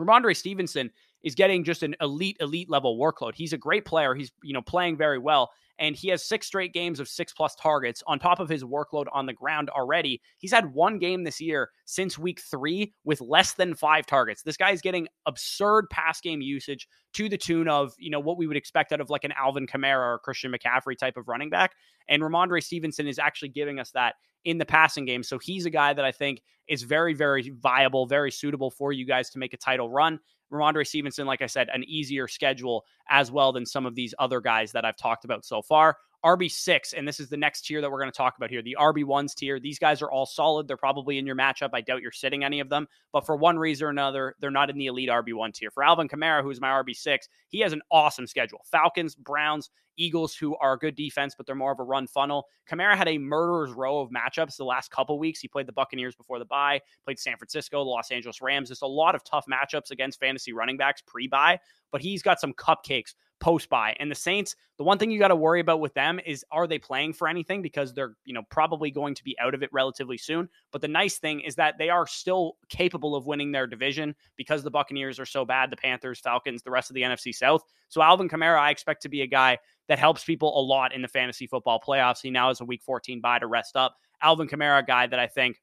Rhamondre 0.00 0.36
Stevenson 0.36 0.90
is 1.24 1.34
getting 1.34 1.64
just 1.64 1.82
an 1.82 1.96
elite, 2.00 2.36
elite 2.38 2.70
level 2.70 2.98
workload. 2.98 3.34
He's 3.34 3.52
a 3.52 3.58
great 3.58 3.84
player. 3.84 4.14
He's, 4.14 4.30
you 4.42 4.52
know, 4.52 4.62
playing 4.62 4.96
very 4.96 5.18
well. 5.18 5.50
And 5.80 5.96
he 5.96 6.08
has 6.10 6.22
six 6.22 6.46
straight 6.46 6.72
games 6.72 7.00
of 7.00 7.08
six 7.08 7.32
plus 7.32 7.56
targets 7.56 8.00
on 8.06 8.20
top 8.20 8.38
of 8.38 8.48
his 8.48 8.62
workload 8.62 9.06
on 9.12 9.26
the 9.26 9.32
ground 9.32 9.70
already. 9.70 10.20
He's 10.38 10.52
had 10.52 10.72
one 10.72 11.00
game 11.00 11.24
this 11.24 11.40
year 11.40 11.70
since 11.84 12.16
week 12.16 12.40
three 12.40 12.92
with 13.02 13.20
less 13.20 13.54
than 13.54 13.74
five 13.74 14.06
targets. 14.06 14.42
This 14.44 14.56
guy 14.56 14.70
is 14.70 14.80
getting 14.80 15.08
absurd 15.26 15.90
pass 15.90 16.20
game 16.20 16.40
usage 16.40 16.86
to 17.14 17.28
the 17.28 17.38
tune 17.38 17.66
of, 17.68 17.92
you 17.98 18.10
know, 18.10 18.20
what 18.20 18.38
we 18.38 18.46
would 18.46 18.56
expect 18.56 18.92
out 18.92 19.00
of 19.00 19.10
like 19.10 19.24
an 19.24 19.32
Alvin 19.32 19.66
Kamara 19.66 20.14
or 20.14 20.20
Christian 20.20 20.52
McCaffrey 20.52 20.96
type 20.96 21.16
of 21.16 21.26
running 21.26 21.50
back. 21.50 21.72
And 22.08 22.22
Rhamondre 22.22 22.62
Stevenson 22.62 23.08
is 23.08 23.18
actually 23.18 23.48
giving 23.48 23.80
us 23.80 23.90
that 23.92 24.14
in 24.44 24.58
the 24.58 24.66
passing 24.66 25.06
game. 25.06 25.22
So 25.22 25.38
he's 25.38 25.66
a 25.66 25.70
guy 25.70 25.92
that 25.92 26.04
I 26.04 26.12
think 26.12 26.42
is 26.68 26.82
very, 26.82 27.14
very 27.14 27.50
viable, 27.50 28.06
very 28.06 28.30
suitable 28.30 28.70
for 28.70 28.92
you 28.92 29.06
guys 29.06 29.30
to 29.30 29.38
make 29.38 29.54
a 29.54 29.56
title 29.56 29.90
run. 29.90 30.20
Rhamondre 30.52 30.86
Stevenson, 30.86 31.26
like 31.26 31.42
I 31.42 31.46
said, 31.46 31.68
an 31.72 31.84
easier 31.84 32.28
schedule 32.28 32.84
as 33.08 33.30
well 33.30 33.52
than 33.52 33.66
some 33.66 33.86
of 33.86 33.94
these 33.94 34.14
other 34.18 34.40
guys 34.40 34.72
that 34.72 34.84
I've 34.84 34.96
talked 34.96 35.24
about 35.24 35.44
so 35.44 35.62
far. 35.62 35.96
RB6, 36.24 36.94
and 36.96 37.06
this 37.06 37.20
is 37.20 37.28
the 37.28 37.36
next 37.36 37.66
tier 37.66 37.80
that 37.80 37.90
we're 37.90 38.00
going 38.00 38.10
to 38.10 38.16
talk 38.16 38.36
about 38.36 38.50
here 38.50 38.62
the 38.62 38.76
RB1s 38.80 39.34
tier. 39.34 39.60
These 39.60 39.78
guys 39.78 40.00
are 40.00 40.10
all 40.10 40.24
solid. 40.24 40.66
They're 40.66 40.76
probably 40.76 41.18
in 41.18 41.26
your 41.26 41.36
matchup. 41.36 41.70
I 41.74 41.82
doubt 41.82 42.00
you're 42.00 42.12
sitting 42.12 42.44
any 42.44 42.60
of 42.60 42.68
them, 42.68 42.88
but 43.12 43.26
for 43.26 43.36
one 43.36 43.58
reason 43.58 43.86
or 43.86 43.90
another, 43.90 44.34
they're 44.40 44.50
not 44.50 44.70
in 44.70 44.78
the 44.78 44.86
elite 44.86 45.10
RB1 45.10 45.52
tier. 45.52 45.70
For 45.70 45.84
Alvin 45.84 46.08
Kamara, 46.08 46.42
who's 46.42 46.60
my 46.60 46.68
RB6, 46.68 47.28
he 47.48 47.60
has 47.60 47.72
an 47.72 47.82
awesome 47.90 48.26
schedule 48.26 48.60
Falcons, 48.64 49.14
Browns, 49.14 49.70
Eagles, 49.96 50.34
who 50.34 50.56
are 50.56 50.76
good 50.76 50.94
defense, 50.94 51.34
but 51.36 51.46
they're 51.46 51.54
more 51.54 51.72
of 51.72 51.78
a 51.78 51.84
run 51.84 52.06
funnel. 52.06 52.46
Kamara 52.68 52.96
had 52.96 53.08
a 53.08 53.18
murderer's 53.18 53.72
row 53.72 54.00
of 54.00 54.10
matchups 54.10 54.56
the 54.56 54.64
last 54.64 54.90
couple 54.90 55.18
weeks. 55.18 55.40
He 55.40 55.48
played 55.48 55.66
the 55.66 55.72
Buccaneers 55.72 56.14
before 56.14 56.38
the 56.38 56.44
bye, 56.44 56.80
played 57.04 57.18
San 57.18 57.36
Francisco, 57.36 57.84
the 57.84 57.90
Los 57.90 58.10
Angeles 58.10 58.40
Rams. 58.40 58.70
There's 58.70 58.82
a 58.82 58.86
lot 58.86 59.14
of 59.14 59.22
tough 59.24 59.44
matchups 59.46 59.90
against 59.90 60.20
fantasy 60.20 60.52
running 60.52 60.76
backs 60.76 61.02
pre 61.06 61.26
bye, 61.26 61.58
but 61.92 62.00
he's 62.00 62.22
got 62.22 62.40
some 62.40 62.54
cupcakes 62.54 63.14
post 63.40 63.68
bye. 63.68 63.96
And 64.00 64.10
the 64.10 64.14
Saints, 64.14 64.56
the 64.78 64.84
one 64.84 64.98
thing 64.98 65.10
you 65.10 65.18
got 65.18 65.28
to 65.28 65.36
worry 65.36 65.60
about 65.60 65.80
with 65.80 65.94
them 65.94 66.20
is 66.24 66.44
are 66.50 66.66
they 66.66 66.78
playing 66.78 67.12
for 67.12 67.28
anything 67.28 67.62
because 67.62 67.92
they're, 67.92 68.16
you 68.24 68.32
know, 68.32 68.42
probably 68.50 68.90
going 68.90 69.14
to 69.14 69.24
be 69.24 69.36
out 69.38 69.54
of 69.54 69.62
it 69.62 69.70
relatively 69.72 70.16
soon. 70.16 70.48
But 70.72 70.80
the 70.80 70.88
nice 70.88 71.18
thing 71.18 71.40
is 71.40 71.54
that 71.56 71.76
they 71.78 71.90
are 71.90 72.06
still 72.06 72.56
capable 72.68 73.14
of 73.14 73.26
winning 73.26 73.52
their 73.52 73.66
division 73.66 74.14
because 74.36 74.62
the 74.62 74.70
Buccaneers 74.70 75.18
are 75.18 75.26
so 75.26 75.44
bad, 75.44 75.70
the 75.70 75.76
Panthers, 75.76 76.20
Falcons, 76.20 76.62
the 76.62 76.70
rest 76.70 76.90
of 76.90 76.94
the 76.94 77.02
NFC 77.02 77.34
South. 77.34 77.62
So 77.88 78.02
Alvin 78.02 78.28
Kamara, 78.28 78.58
I 78.58 78.70
expect 78.70 79.02
to 79.02 79.08
be 79.08 79.22
a 79.22 79.26
guy 79.26 79.58
that 79.88 79.98
helps 79.98 80.24
people 80.24 80.58
a 80.58 80.62
lot 80.62 80.94
in 80.94 81.02
the 81.02 81.08
fantasy 81.08 81.46
football 81.46 81.80
playoffs. 81.86 82.22
He 82.22 82.30
now 82.30 82.48
has 82.48 82.60
a 82.60 82.64
week 82.64 82.82
14 82.82 83.20
bye 83.20 83.38
to 83.38 83.46
rest 83.46 83.76
up. 83.76 83.96
Alvin 84.22 84.48
Kamara, 84.48 84.86
guy 84.86 85.06
that 85.06 85.18
I 85.18 85.26
think 85.26 85.60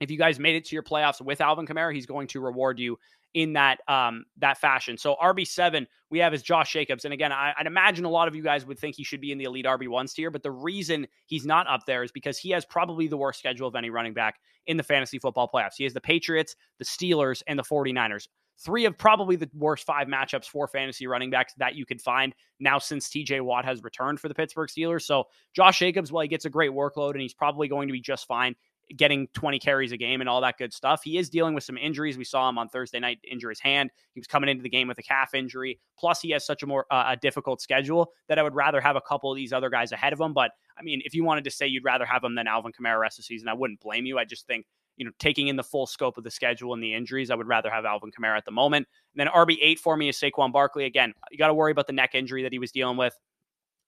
if 0.00 0.10
you 0.10 0.18
guys 0.18 0.40
made 0.40 0.56
it 0.56 0.64
to 0.66 0.74
your 0.74 0.82
playoffs 0.82 1.20
with 1.20 1.40
Alvin 1.40 1.66
Kamara, 1.66 1.94
he's 1.94 2.06
going 2.06 2.26
to 2.28 2.40
reward 2.40 2.78
you 2.78 2.98
in 3.34 3.54
that 3.54 3.80
um 3.88 4.24
that 4.38 4.58
fashion. 4.58 4.98
So 4.98 5.16
RB 5.22 5.46
seven 5.46 5.86
we 6.10 6.18
have 6.18 6.34
is 6.34 6.42
Josh 6.42 6.72
Jacobs, 6.72 7.04
and 7.04 7.14
again, 7.14 7.32
I, 7.32 7.54
would 7.58 7.66
imagine 7.66 8.04
a 8.04 8.10
lot 8.10 8.28
of 8.28 8.34
you 8.34 8.42
guys 8.42 8.66
would 8.66 8.78
think 8.78 8.96
he 8.96 9.04
should 9.04 9.20
be 9.20 9.32
in 9.32 9.38
the 9.38 9.44
elite 9.44 9.64
RB 9.64 9.88
ones 9.88 10.12
tier, 10.12 10.30
but 10.30 10.42
the 10.42 10.50
reason 10.50 11.06
he's 11.26 11.46
not 11.46 11.66
up 11.66 11.86
there 11.86 12.02
is 12.02 12.12
because 12.12 12.38
he 12.38 12.50
has 12.50 12.64
probably 12.64 13.08
the 13.08 13.16
worst 13.16 13.38
schedule 13.38 13.66
of 13.66 13.74
any 13.74 13.90
running 13.90 14.12
back 14.12 14.38
in 14.66 14.76
the 14.76 14.82
fantasy 14.82 15.18
football 15.18 15.50
playoffs. 15.52 15.76
He 15.76 15.84
has 15.84 15.94
the 15.94 16.00
Patriots, 16.00 16.54
the 16.78 16.84
Steelers, 16.84 17.42
and 17.46 17.58
the 17.58 17.62
49ers. 17.62 18.28
Three 18.58 18.84
of 18.84 18.96
probably 18.96 19.36
the 19.36 19.50
worst 19.54 19.84
five 19.84 20.06
matchups 20.06 20.44
for 20.44 20.68
fantasy 20.68 21.06
running 21.06 21.30
backs 21.30 21.54
that 21.56 21.74
you 21.74 21.86
could 21.86 22.00
find 22.00 22.34
now 22.60 22.78
since 22.78 23.08
TJ 23.08 23.40
Watt 23.40 23.64
has 23.64 23.82
returned 23.82 24.20
for 24.20 24.28
the 24.28 24.34
Pittsburgh 24.34 24.68
Steelers. 24.68 25.02
So 25.02 25.24
Josh 25.54 25.78
Jacobs, 25.78 26.12
while 26.12 26.22
he 26.22 26.28
gets 26.28 26.44
a 26.44 26.50
great 26.50 26.70
workload 26.70 27.12
and 27.12 27.22
he's 27.22 27.34
probably 27.34 27.66
going 27.66 27.88
to 27.88 27.92
be 27.92 28.00
just 28.00 28.26
fine 28.26 28.54
getting 28.96 29.28
20 29.34 29.58
carries 29.58 29.92
a 29.92 29.96
game 29.96 30.20
and 30.20 30.28
all 30.28 30.40
that 30.40 30.58
good 30.58 30.72
stuff. 30.72 31.02
He 31.04 31.18
is 31.18 31.28
dealing 31.28 31.54
with 31.54 31.64
some 31.64 31.76
injuries. 31.76 32.18
We 32.18 32.24
saw 32.24 32.48
him 32.48 32.58
on 32.58 32.68
Thursday 32.68 33.00
night 33.00 33.18
injure 33.30 33.50
his 33.50 33.60
hand. 33.60 33.90
He 34.14 34.20
was 34.20 34.26
coming 34.26 34.48
into 34.48 34.62
the 34.62 34.68
game 34.68 34.88
with 34.88 34.98
a 34.98 35.02
calf 35.02 35.34
injury. 35.34 35.78
Plus, 35.98 36.20
he 36.20 36.30
has 36.30 36.44
such 36.44 36.62
a 36.62 36.66
more 36.66 36.86
uh, 36.90 37.04
a 37.08 37.16
difficult 37.16 37.60
schedule 37.60 38.12
that 38.28 38.38
I 38.38 38.42
would 38.42 38.54
rather 38.54 38.80
have 38.80 38.96
a 38.96 39.00
couple 39.00 39.30
of 39.30 39.36
these 39.36 39.52
other 39.52 39.70
guys 39.70 39.92
ahead 39.92 40.12
of 40.12 40.20
him. 40.20 40.32
But 40.32 40.52
I 40.78 40.82
mean, 40.82 41.02
if 41.04 41.14
you 41.14 41.24
wanted 41.24 41.44
to 41.44 41.50
say 41.50 41.66
you'd 41.66 41.84
rather 41.84 42.04
have 42.04 42.24
him 42.24 42.34
than 42.34 42.46
Alvin 42.46 42.72
Kamara 42.72 43.00
rest 43.00 43.18
of 43.18 43.24
the 43.24 43.26
season, 43.26 43.48
I 43.48 43.54
wouldn't 43.54 43.80
blame 43.80 44.06
you. 44.06 44.18
I 44.18 44.24
just 44.24 44.46
think 44.46 44.66
you 44.96 45.06
know, 45.06 45.12
taking 45.18 45.48
in 45.48 45.56
the 45.56 45.62
full 45.62 45.86
scope 45.86 46.18
of 46.18 46.24
the 46.24 46.30
schedule 46.30 46.74
and 46.74 46.82
the 46.82 46.94
injuries, 46.94 47.30
I 47.30 47.34
would 47.34 47.48
rather 47.48 47.70
have 47.70 47.84
Alvin 47.84 48.10
Kamara 48.10 48.36
at 48.36 48.44
the 48.44 48.50
moment. 48.50 48.86
And 49.14 49.20
then 49.20 49.32
RB8 49.34 49.78
for 49.78 49.96
me 49.96 50.08
is 50.08 50.18
Saquon 50.18 50.52
Barkley. 50.52 50.84
Again, 50.84 51.14
you 51.30 51.38
got 51.38 51.48
to 51.48 51.54
worry 51.54 51.72
about 51.72 51.86
the 51.86 51.92
neck 51.92 52.14
injury 52.14 52.42
that 52.42 52.52
he 52.52 52.58
was 52.58 52.72
dealing 52.72 52.96
with. 52.96 53.14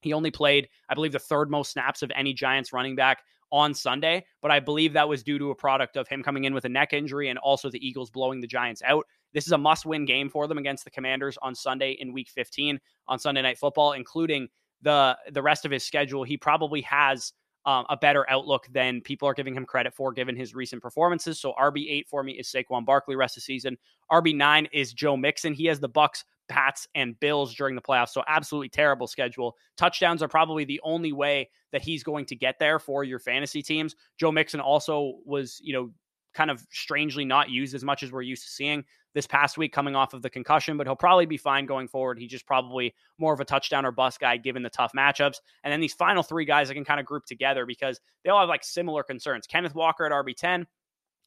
He 0.00 0.12
only 0.12 0.30
played, 0.30 0.68
I 0.88 0.94
believe, 0.94 1.12
the 1.12 1.18
third 1.18 1.50
most 1.50 1.73
snaps 1.73 2.02
of 2.02 2.12
any 2.14 2.34
Giants 2.34 2.73
running 2.73 2.94
back 2.94 3.23
on 3.54 3.73
Sunday, 3.73 4.25
but 4.42 4.50
I 4.50 4.58
believe 4.58 4.94
that 4.94 5.08
was 5.08 5.23
due 5.23 5.38
to 5.38 5.52
a 5.52 5.54
product 5.54 5.96
of 5.96 6.08
him 6.08 6.25
coming 6.25 6.42
in 6.42 6.54
with 6.54 6.64
a 6.64 6.68
neck 6.68 6.92
injury 6.92 7.28
and 7.28 7.38
also 7.38 7.70
the 7.70 7.87
Eagles 7.87 8.11
blowing 8.11 8.40
the 8.40 8.49
Giants 8.49 8.82
out. 8.84 9.06
This 9.32 9.46
is 9.46 9.52
a 9.52 9.58
must 9.58 9.87
win 9.87 10.06
game 10.06 10.28
for 10.28 10.49
them 10.49 10.58
against 10.58 10.82
the 10.82 10.90
Commanders 10.90 11.38
on 11.40 11.54
Sunday 11.54 11.92
in 11.92 12.12
week 12.12 12.28
15 12.30 12.80
on 13.06 13.18
Sunday 13.20 13.42
Night 13.42 13.56
Football, 13.56 13.92
including 13.92 14.49
the 14.82 15.16
the 15.30 15.40
rest 15.40 15.64
of 15.64 15.70
his 15.70 15.84
schedule. 15.84 16.25
He 16.25 16.37
probably 16.37 16.80
has 16.80 17.32
um, 17.66 17.87
a 17.88 17.97
better 17.97 18.28
outlook 18.28 18.66
than 18.71 19.00
people 19.00 19.28
are 19.28 19.35
giving 19.35 19.54
him 19.54 19.64
credit 19.64 19.94
for, 19.94 20.12
given 20.12 20.37
his 20.37 20.54
recent 20.54 20.83
performances. 20.83 21.40
So 21.40 21.54
RB 21.59 21.87
eight 21.90 22.09
for 22.09 22.23
me 22.23 22.33
is 22.33 22.49
Saquon 22.49 22.85
Barkley 22.85 23.16
rest 23.16 23.37
of 23.37 23.42
the 23.42 23.44
season. 23.44 23.76
RB 24.11 24.35
nine 24.35 24.68
is 24.73 24.92
Joe 24.92 25.16
Mixon. 25.16 25.54
He 25.54 25.66
has 25.66 25.80
the 25.80 25.88
Bucks, 25.88 26.25
Pats, 26.49 26.87
and 26.94 27.18
Bills 27.21 27.54
during 27.54 27.75
the 27.75 27.80
playoffs. 27.80 28.11
So 28.11 28.23
absolutely 28.28 28.68
terrible 28.68 29.06
schedule. 29.06 29.56
Touchdowns 29.76 30.23
are 30.23 30.28
probably 30.28 30.64
the 30.64 30.80
only 30.85 31.12
way 31.12 31.49
that 31.73 31.83
he's 31.83 32.02
going 32.02 32.26
to 32.26 32.37
get 32.37 32.59
there 32.59 32.78
for 32.78 33.02
your 33.02 33.18
fantasy 33.18 33.62
teams. 33.62 33.97
Joe 34.18 34.30
Mixon 34.30 34.61
also 34.61 35.14
was, 35.25 35.61
you 35.62 35.73
know, 35.73 35.90
kind 36.35 36.50
of 36.50 36.64
strangely 36.71 37.25
not 37.25 37.50
used 37.50 37.75
as 37.75 37.85
much 37.85 38.03
as 38.03 38.12
we're 38.12 38.23
used 38.23 38.45
to 38.45 38.50
seeing 38.50 38.85
this 39.14 39.26
past 39.26 39.57
week 39.57 39.73
coming 39.73 39.95
off 39.95 40.12
of 40.12 40.23
the 40.23 40.31
concussion, 40.31 40.76
but 40.76 40.87
he'll 40.87 40.97
probably 40.97 41.26
be 41.26 41.37
fine 41.37 41.67
going 41.67 41.87
forward. 41.87 42.19
He's 42.19 42.31
just 42.31 42.47
probably 42.47 42.95
more 43.19 43.33
of 43.33 43.41
a 43.41 43.45
touchdown 43.45 43.87
or 43.87 43.93
bust 43.93 44.21
guy 44.21 44.37
given 44.37 44.62
the 44.62 44.71
tough 44.71 44.93
matchups. 44.97 45.37
And 45.62 45.73
then 45.73 45.81
these 45.81 45.95
final 45.95 46.23
three 46.23 46.45
guys 46.45 46.71
I 46.71 46.75
can 46.75 46.85
kind 46.85 47.00
of 47.00 47.07
group 47.07 47.25
together 47.25 47.64
because 47.64 48.00
they 48.25 48.31
all 48.31 48.41
have 48.41 48.49
like 48.49 48.64
similar 48.64 49.03
concerns. 49.05 49.47
Kenneth 49.47 49.75
Walker 49.75 50.05
at 50.05 50.12
RB10, 50.12 50.67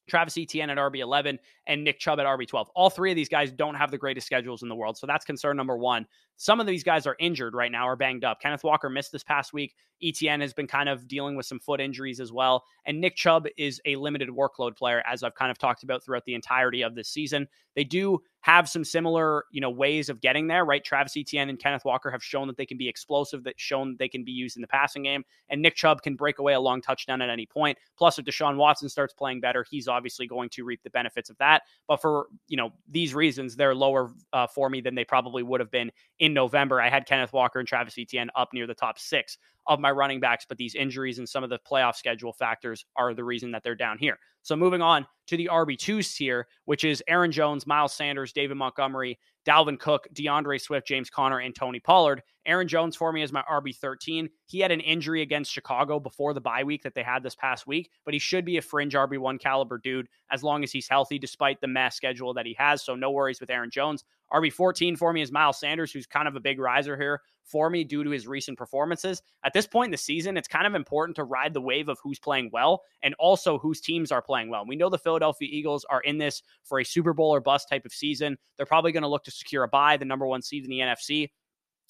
Travis 0.07 0.37
Etienne 0.37 0.69
at 0.69 0.77
RB11, 0.77 1.37
and 1.65 1.83
Nick 1.83 1.99
Chubb 1.99 2.19
at 2.19 2.25
RB12. 2.25 2.67
All 2.75 2.89
three 2.89 3.11
of 3.11 3.15
these 3.15 3.29
guys 3.29 3.51
don't 3.51 3.75
have 3.75 3.91
the 3.91 3.97
greatest 3.97 4.27
schedules 4.27 4.63
in 4.63 4.69
the 4.69 4.75
world. 4.75 4.97
So 4.97 5.07
that's 5.07 5.25
concern 5.25 5.55
number 5.55 5.77
one. 5.77 6.05
Some 6.37 6.59
of 6.59 6.67
these 6.67 6.83
guys 6.83 7.05
are 7.07 7.15
injured 7.19 7.55
right 7.55 7.71
now 7.71 7.87
or 7.87 7.95
banged 7.95 8.23
up. 8.23 8.39
Kenneth 8.39 8.63
Walker 8.63 8.89
missed 8.89 9.11
this 9.11 9.23
past 9.23 9.53
week. 9.53 9.75
Etienne 10.01 10.41
has 10.41 10.53
been 10.53 10.67
kind 10.67 10.89
of 10.89 11.07
dealing 11.07 11.35
with 11.35 11.45
some 11.45 11.59
foot 11.59 11.81
injuries 11.81 12.19
as 12.19 12.31
well. 12.31 12.63
And 12.85 13.01
Nick 13.01 13.15
Chubb 13.15 13.47
is 13.57 13.81
a 13.85 13.95
limited 13.95 14.29
workload 14.29 14.77
player, 14.77 15.03
as 15.05 15.23
I've 15.23 15.35
kind 15.35 15.51
of 15.51 15.57
talked 15.57 15.83
about 15.83 16.03
throughout 16.03 16.25
the 16.25 16.35
entirety 16.35 16.83
of 16.83 16.95
this 16.95 17.09
season. 17.09 17.47
They 17.75 17.83
do 17.83 18.21
have 18.41 18.69
some 18.69 18.83
similar, 18.83 19.45
you 19.51 19.59
know, 19.59 19.69
ways 19.69 20.09
of 20.09 20.21
getting 20.21 20.47
there, 20.47 20.63
right? 20.63 20.83
Travis 20.83 21.17
Etienne 21.17 21.49
and 21.49 21.59
Kenneth 21.59 21.83
Walker 21.83 22.09
have 22.09 22.23
shown 22.23 22.47
that 22.47 22.57
they 22.57 22.65
can 22.65 22.77
be 22.77 22.87
explosive, 22.87 23.43
that 23.43 23.59
shown 23.59 23.95
they 23.99 24.07
can 24.07 24.23
be 24.23 24.31
used 24.31 24.55
in 24.55 24.61
the 24.61 24.67
passing 24.67 25.03
game, 25.03 25.23
and 25.49 25.61
Nick 25.61 25.75
Chubb 25.75 26.01
can 26.01 26.15
break 26.15 26.39
away 26.39 26.53
a 26.53 26.59
long 26.59 26.81
touchdown 26.81 27.21
at 27.21 27.29
any 27.29 27.45
point. 27.45 27.77
Plus, 27.97 28.17
if 28.17 28.25
Deshaun 28.25 28.55
Watson 28.55 28.89
starts 28.89 29.13
playing 29.13 29.41
better, 29.41 29.65
he's 29.69 29.87
obviously 29.87 30.27
going 30.27 30.49
to 30.49 30.63
reap 30.63 30.81
the 30.83 30.89
benefits 30.89 31.29
of 31.29 31.37
that. 31.39 31.63
But 31.87 32.01
for 32.01 32.27
you 32.47 32.57
know 32.57 32.71
these 32.89 33.13
reasons, 33.13 33.55
they're 33.55 33.75
lower 33.75 34.11
uh, 34.31 34.47
for 34.47 34.69
me 34.69 34.81
than 34.81 34.95
they 34.95 35.05
probably 35.05 35.43
would 35.43 35.59
have 35.59 35.71
been 35.71 35.91
in 36.19 36.26
November. 36.33 36.81
I 36.81 36.89
had 36.89 37.05
Kenneth 37.05 37.33
Walker 37.33 37.59
and 37.59 37.67
Travis 37.67 37.97
Etienne 37.97 38.29
up 38.35 38.53
near 38.53 38.67
the 38.67 38.73
top 38.73 38.99
six 38.99 39.37
of 39.67 39.79
my 39.79 39.91
running 39.91 40.19
backs, 40.19 40.45
but 40.47 40.57
these 40.57 40.75
injuries 40.75 41.19
and 41.19 41.27
some 41.27 41.43
of 41.43 41.49
the 41.49 41.59
playoff 41.59 41.95
schedule 41.95 42.33
factors 42.33 42.85
are 42.95 43.13
the 43.13 43.23
reason 43.23 43.51
that 43.51 43.63
they're 43.63 43.75
down 43.75 43.97
here. 43.97 44.17
So 44.41 44.55
moving 44.55 44.81
on 44.81 45.05
to 45.27 45.35
the 45.35 45.49
RB2s 45.51 46.15
tier, 46.15 46.47
which 46.65 46.85
is 46.85 47.03
Aaron 47.09 47.33
Jones, 47.33 47.67
Miles 47.67 47.93
Sanders, 47.93 48.31
David 48.31 48.55
Montgomery, 48.55 49.19
Dalvin 49.45 49.77
Cook, 49.77 50.07
D'Andre 50.13 50.57
Swift, 50.57 50.87
James 50.87 51.09
Conner, 51.09 51.39
and 51.39 51.53
Tony 51.53 51.81
Pollard. 51.81 52.23
Aaron 52.45 52.67
Jones 52.67 52.95
for 52.95 53.11
me 53.11 53.23
is 53.23 53.33
my 53.33 53.43
RB13. 53.49 54.29
He 54.45 54.59
had 54.61 54.71
an 54.71 54.79
injury 54.79 55.21
against 55.21 55.51
Chicago 55.51 55.99
before 55.99 56.33
the 56.33 56.39
bye 56.39 56.63
week 56.63 56.83
that 56.83 56.95
they 56.95 57.03
had 57.03 57.23
this 57.23 57.35
past 57.35 57.67
week, 57.67 57.89
but 58.05 58.13
he 58.13 58.19
should 58.19 58.45
be 58.45 58.55
a 58.55 58.61
fringe 58.61 58.93
RB1 58.93 59.39
caliber 59.41 59.77
dude 59.77 60.07
as 60.31 60.43
long 60.43 60.63
as 60.63 60.71
he's 60.71 60.87
healthy, 60.87 61.19
despite 61.19 61.59
the 61.59 61.67
mass 61.67 61.97
schedule 61.97 62.33
that 62.33 62.45
he 62.45 62.55
has. 62.57 62.81
So 62.83 62.95
no 62.95 63.11
worries 63.11 63.41
with 63.41 63.49
Aaron 63.49 63.69
Jones. 63.69 64.05
RB14 64.33 64.97
for 64.97 65.13
me 65.13 65.21
is 65.21 65.31
Miles 65.31 65.59
Sanders, 65.59 65.91
who's 65.91 66.05
kind 66.05 66.27
of 66.27 66.35
a 66.35 66.39
big 66.39 66.59
riser 66.59 66.97
here 66.97 67.21
for 67.47 67.69
me 67.69 67.83
due 67.83 68.03
to 68.03 68.09
his 68.09 68.27
recent 68.27 68.57
performances. 68.57 69.21
At 69.43 69.53
this 69.53 69.65
point 69.65 69.87
in 69.87 69.91
the 69.91 69.97
season, 69.97 70.37
it's 70.37 70.47
kind 70.47 70.67
of 70.67 70.75
important 70.75 71.15
to 71.15 71.23
ride 71.23 71.53
the 71.53 71.61
wave 71.61 71.87
of 71.87 71.97
who's 72.03 72.19
playing 72.19 72.49
well 72.51 72.81
and 73.01 73.15
also 73.19 73.57
whose 73.57 73.79
teams 73.79 74.11
are 74.11 74.21
playing 74.21 74.49
well. 74.49 74.65
We 74.67 74.75
know 74.75 74.89
the 74.89 74.97
Philadelphia 74.97 75.47
Eagles 75.49 75.85
are 75.89 76.01
in 76.01 76.17
this 76.17 76.43
for 76.63 76.79
a 76.79 76.85
Super 76.85 77.13
Bowl 77.13 77.33
or 77.33 77.39
bust 77.39 77.69
type 77.69 77.85
of 77.85 77.93
season. 77.93 78.37
They're 78.57 78.65
probably 78.65 78.91
going 78.91 79.03
to 79.03 79.09
look 79.09 79.23
to 79.25 79.31
secure 79.31 79.63
a 79.63 79.67
bye, 79.67 79.97
the 79.97 80.05
number 80.05 80.27
one 80.27 80.41
seed 80.41 80.63
in 80.63 80.69
the 80.69 80.79
NFC. 80.79 81.29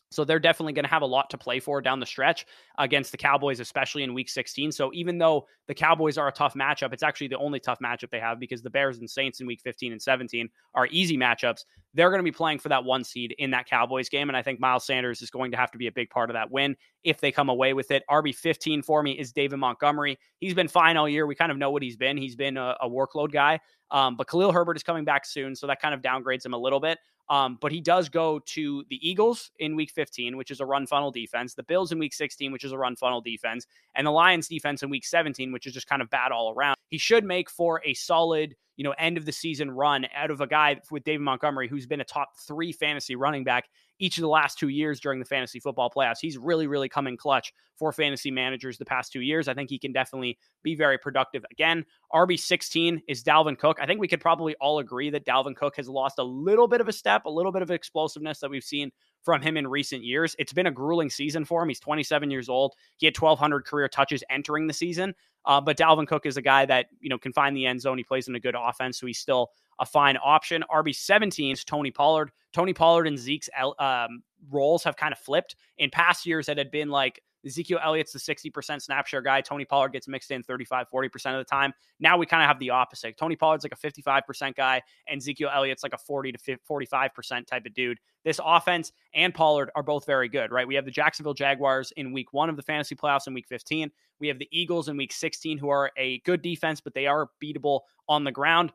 So 0.09 0.23
they're 0.23 0.39
definitely 0.39 0.73
going 0.73 0.85
to 0.85 0.89
have 0.89 1.01
a 1.01 1.07
lot 1.07 1.29
to 1.31 1.37
play 1.37 1.59
for 1.59 1.81
down 1.81 1.99
the 1.99 2.05
stretch 2.05 2.45
against 2.77 3.11
the 3.11 3.17
Cowboys, 3.17 3.59
especially 3.59 4.03
in 4.03 4.13
week 4.13 4.29
16. 4.29 4.71
So 4.71 4.91
even 4.93 5.17
though 5.17 5.47
the 5.67 5.73
Cowboys 5.73 6.17
are 6.17 6.27
a 6.27 6.31
tough 6.31 6.53
matchup, 6.53 6.93
it's 6.93 7.03
actually 7.03 7.27
the 7.27 7.37
only 7.37 7.59
tough 7.59 7.79
matchup 7.83 8.09
they 8.09 8.19
have 8.19 8.39
because 8.39 8.61
the 8.61 8.69
Bears 8.69 8.99
and 8.99 9.09
Saints 9.09 9.41
in 9.41 9.47
week 9.47 9.61
15 9.63 9.91
and 9.91 10.01
17 10.01 10.49
are 10.75 10.87
easy 10.91 11.17
matchups. 11.17 11.65
They're 11.93 12.09
going 12.09 12.19
to 12.19 12.23
be 12.23 12.31
playing 12.31 12.59
for 12.59 12.69
that 12.69 12.83
one 12.83 13.03
seed 13.03 13.35
in 13.37 13.51
that 13.51 13.67
Cowboys 13.67 14.07
game. 14.07 14.29
And 14.29 14.37
I 14.37 14.41
think 14.41 14.59
Miles 14.59 14.85
Sanders 14.85 15.21
is 15.21 15.29
going 15.29 15.51
to 15.51 15.57
have 15.57 15.71
to 15.71 15.77
be 15.77 15.87
a 15.87 15.91
big 15.91 16.09
part 16.09 16.29
of 16.29 16.35
that 16.35 16.51
win 16.51 16.77
if 17.03 17.19
they 17.19 17.31
come 17.31 17.49
away 17.49 17.73
with 17.73 17.91
it. 17.91 18.03
RB 18.09 18.33
15 18.33 18.83
for 18.83 19.03
me 19.03 19.11
is 19.11 19.33
David 19.33 19.57
Montgomery. 19.57 20.17
He's 20.39 20.53
been 20.53 20.67
fine 20.67 20.95
all 20.95 21.09
year. 21.09 21.27
We 21.27 21.35
kind 21.35 21.51
of 21.51 21.57
know 21.57 21.71
what 21.71 21.83
he's 21.83 21.97
been. 21.97 22.15
He's 22.15 22.35
been 22.35 22.55
a, 22.57 22.75
a 22.81 22.89
workload 22.89 23.31
guy. 23.31 23.59
Um, 23.91 24.15
but 24.15 24.27
Khalil 24.27 24.51
Herbert 24.51 24.77
is 24.77 24.83
coming 24.83 25.05
back 25.05 25.25
soon. 25.25 25.55
So 25.55 25.67
that 25.67 25.81
kind 25.81 25.93
of 25.93 26.01
downgrades 26.01 26.45
him 26.45 26.53
a 26.53 26.57
little 26.57 26.79
bit. 26.79 26.99
Um, 27.29 27.57
but 27.59 27.71
he 27.71 27.81
does 27.81 28.09
go 28.09 28.39
to 28.39 28.85
the 28.89 29.07
Eagles 29.07 29.51
in 29.59 29.75
week 29.75 29.91
15, 29.91 30.37
which 30.37 30.51
is 30.51 30.59
a 30.59 30.65
run 30.65 30.87
funnel 30.87 31.11
defense, 31.11 31.53
the 31.53 31.63
Bills 31.63 31.91
in 31.91 31.99
week 31.99 32.13
16, 32.13 32.51
which 32.51 32.63
is 32.63 32.71
a 32.71 32.77
run 32.77 32.95
funnel 32.95 33.21
defense, 33.21 33.67
and 33.95 34.07
the 34.07 34.11
Lions 34.11 34.47
defense 34.47 34.83
in 34.83 34.89
week 34.89 35.05
17, 35.05 35.51
which 35.51 35.67
is 35.67 35.73
just 35.73 35.87
kind 35.87 36.01
of 36.01 36.09
bad 36.09 36.31
all 36.31 36.53
around. 36.53 36.77
He 36.89 36.97
should 36.97 37.25
make 37.25 37.49
for 37.49 37.81
a 37.83 37.93
solid, 37.93 38.55
you 38.77 38.83
know, 38.83 38.93
end 38.97 39.17
of 39.17 39.25
the 39.25 39.31
season 39.31 39.69
run 39.69 40.05
out 40.15 40.31
of 40.31 40.39
a 40.39 40.47
guy 40.47 40.79
with 40.91 41.03
David 41.03 41.21
Montgomery, 41.21 41.67
who's 41.67 41.87
been 41.87 41.99
a 41.99 42.05
top 42.05 42.29
three 42.47 42.71
fantasy 42.71 43.15
running 43.15 43.43
back 43.43 43.65
each 43.99 44.17
of 44.17 44.21
the 44.21 44.27
last 44.27 44.59
two 44.59 44.67
years 44.67 44.99
during 44.99 45.19
the 45.19 45.25
fantasy 45.25 45.59
football 45.59 45.89
playoffs. 45.89 46.19
He's 46.21 46.37
really, 46.37 46.67
really 46.67 46.87
come 46.87 47.07
in 47.07 47.17
clutch 47.17 47.51
for 47.75 47.91
fantasy 47.91 48.29
managers 48.29 48.77
the 48.77 48.85
past 48.85 49.11
two 49.11 49.21
years. 49.21 49.47
I 49.47 49.55
think 49.55 49.71
he 49.71 49.79
can 49.79 49.91
definitely 49.91 50.37
be 50.63 50.75
very 50.75 50.99
productive 50.99 51.43
again. 51.51 51.83
RB16 52.13 53.01
is 53.07 53.23
Dalvin 53.23 53.57
Cook. 53.57 53.77
I 53.81 53.87
think 53.87 53.99
we 53.99 54.07
could 54.07 54.21
probably 54.21 54.55
all 54.61 54.77
agree 54.79 55.09
that 55.09 55.25
Dalvin 55.25 55.55
Cook 55.55 55.75
has 55.77 55.89
lost 55.89 56.19
a 56.19 56.23
little 56.23 56.67
bit 56.67 56.79
of 56.79 56.87
a 56.87 56.93
step, 56.93 57.25
a 57.25 57.29
little 57.29 57.51
bit 57.51 57.63
of 57.63 57.71
explosiveness 57.71 58.39
that 58.39 58.51
we've 58.51 58.63
seen 58.63 58.91
from 59.27 59.41
him 59.41 59.57
in 59.57 59.67
recent 59.67 60.05
years. 60.05 60.37
It's 60.39 60.53
been 60.53 60.67
a 60.67 60.71
grueling 60.71 61.09
season 61.09 61.43
for 61.43 61.61
him. 61.61 61.67
He's 61.67 61.81
27 61.81 62.31
years 62.31 62.47
old. 62.47 62.75
He 62.95 63.05
had 63.05 63.17
1,200 63.17 63.65
career 63.65 63.89
touches 63.89 64.23
entering 64.29 64.67
the 64.67 64.73
season. 64.73 65.13
Uh, 65.43 65.59
but 65.59 65.77
Dalvin 65.77 66.07
Cook 66.07 66.25
is 66.25 66.37
a 66.37 66.41
guy 66.41 66.65
that 66.65 66.85
you 67.01 67.09
know 67.09 67.17
can 67.17 67.33
find 67.33 67.53
the 67.53 67.65
end 67.65 67.81
zone. 67.81 67.97
He 67.97 68.05
plays 68.05 68.29
in 68.29 68.35
a 68.35 68.39
good 68.39 68.55
offense, 68.57 68.97
so 68.97 69.05
he's 69.05 69.19
still 69.19 69.49
a 69.79 69.85
fine 69.85 70.17
option. 70.23 70.63
RB 70.73 70.95
17 70.95 71.51
is 71.51 71.65
Tony 71.65 71.91
Pollard. 71.91 72.31
Tony 72.53 72.71
Pollard 72.71 73.05
and 73.05 73.19
Zeke's 73.19 73.49
um, 73.79 74.23
roles 74.49 74.85
have 74.85 74.95
kind 74.95 75.11
of 75.11 75.19
flipped. 75.19 75.57
In 75.77 75.89
past 75.89 76.25
years, 76.25 76.47
it 76.47 76.57
had 76.57 76.71
been 76.71 76.89
like 76.89 77.21
Ezekiel 77.45 77.79
Elliott's 77.83 78.11
the 78.11 78.19
60% 78.19 78.81
snap 78.81 79.07
share 79.07 79.21
guy. 79.21 79.41
Tony 79.41 79.65
Pollard 79.65 79.93
gets 79.93 80.07
mixed 80.07 80.31
in 80.31 80.43
35, 80.43 80.87
40% 80.93 81.05
of 81.33 81.37
the 81.37 81.43
time. 81.43 81.73
Now 81.99 82.17
we 82.17 82.25
kind 82.25 82.43
of 82.43 82.47
have 82.47 82.59
the 82.59 82.71
opposite. 82.71 83.17
Tony 83.17 83.35
Pollard's 83.35 83.63
like 83.63 83.73
a 83.73 83.75
55% 83.75 84.55
guy, 84.55 84.81
and 85.07 85.17
Ezekiel 85.17 85.49
Elliott's 85.53 85.83
like 85.83 85.93
a 85.93 85.97
40 85.97 86.33
to 86.33 86.57
45% 86.69 87.47
type 87.47 87.65
of 87.65 87.73
dude. 87.73 87.99
This 88.23 88.39
offense 88.43 88.91
and 89.13 89.33
Pollard 89.33 89.71
are 89.75 89.83
both 89.83 90.05
very 90.05 90.27
good, 90.27 90.51
right? 90.51 90.67
We 90.67 90.75
have 90.75 90.85
the 90.85 90.91
Jacksonville 90.91 91.33
Jaguars 91.33 91.93
in 91.95 92.11
week 92.11 92.33
one 92.33 92.49
of 92.49 92.57
the 92.57 92.63
fantasy 92.63 92.95
playoffs 92.95 93.27
in 93.27 93.33
week 93.33 93.47
15. 93.47 93.89
We 94.19 94.27
have 94.27 94.39
the 94.39 94.49
Eagles 94.51 94.89
in 94.89 94.97
week 94.97 95.13
16, 95.13 95.57
who 95.57 95.69
are 95.69 95.91
a 95.97 96.19
good 96.19 96.41
defense, 96.41 96.81
but 96.81 96.93
they 96.93 97.07
are 97.07 97.29
beatable 97.41 97.81
on 98.09 98.23
the 98.23 98.31
ground. 98.31 98.71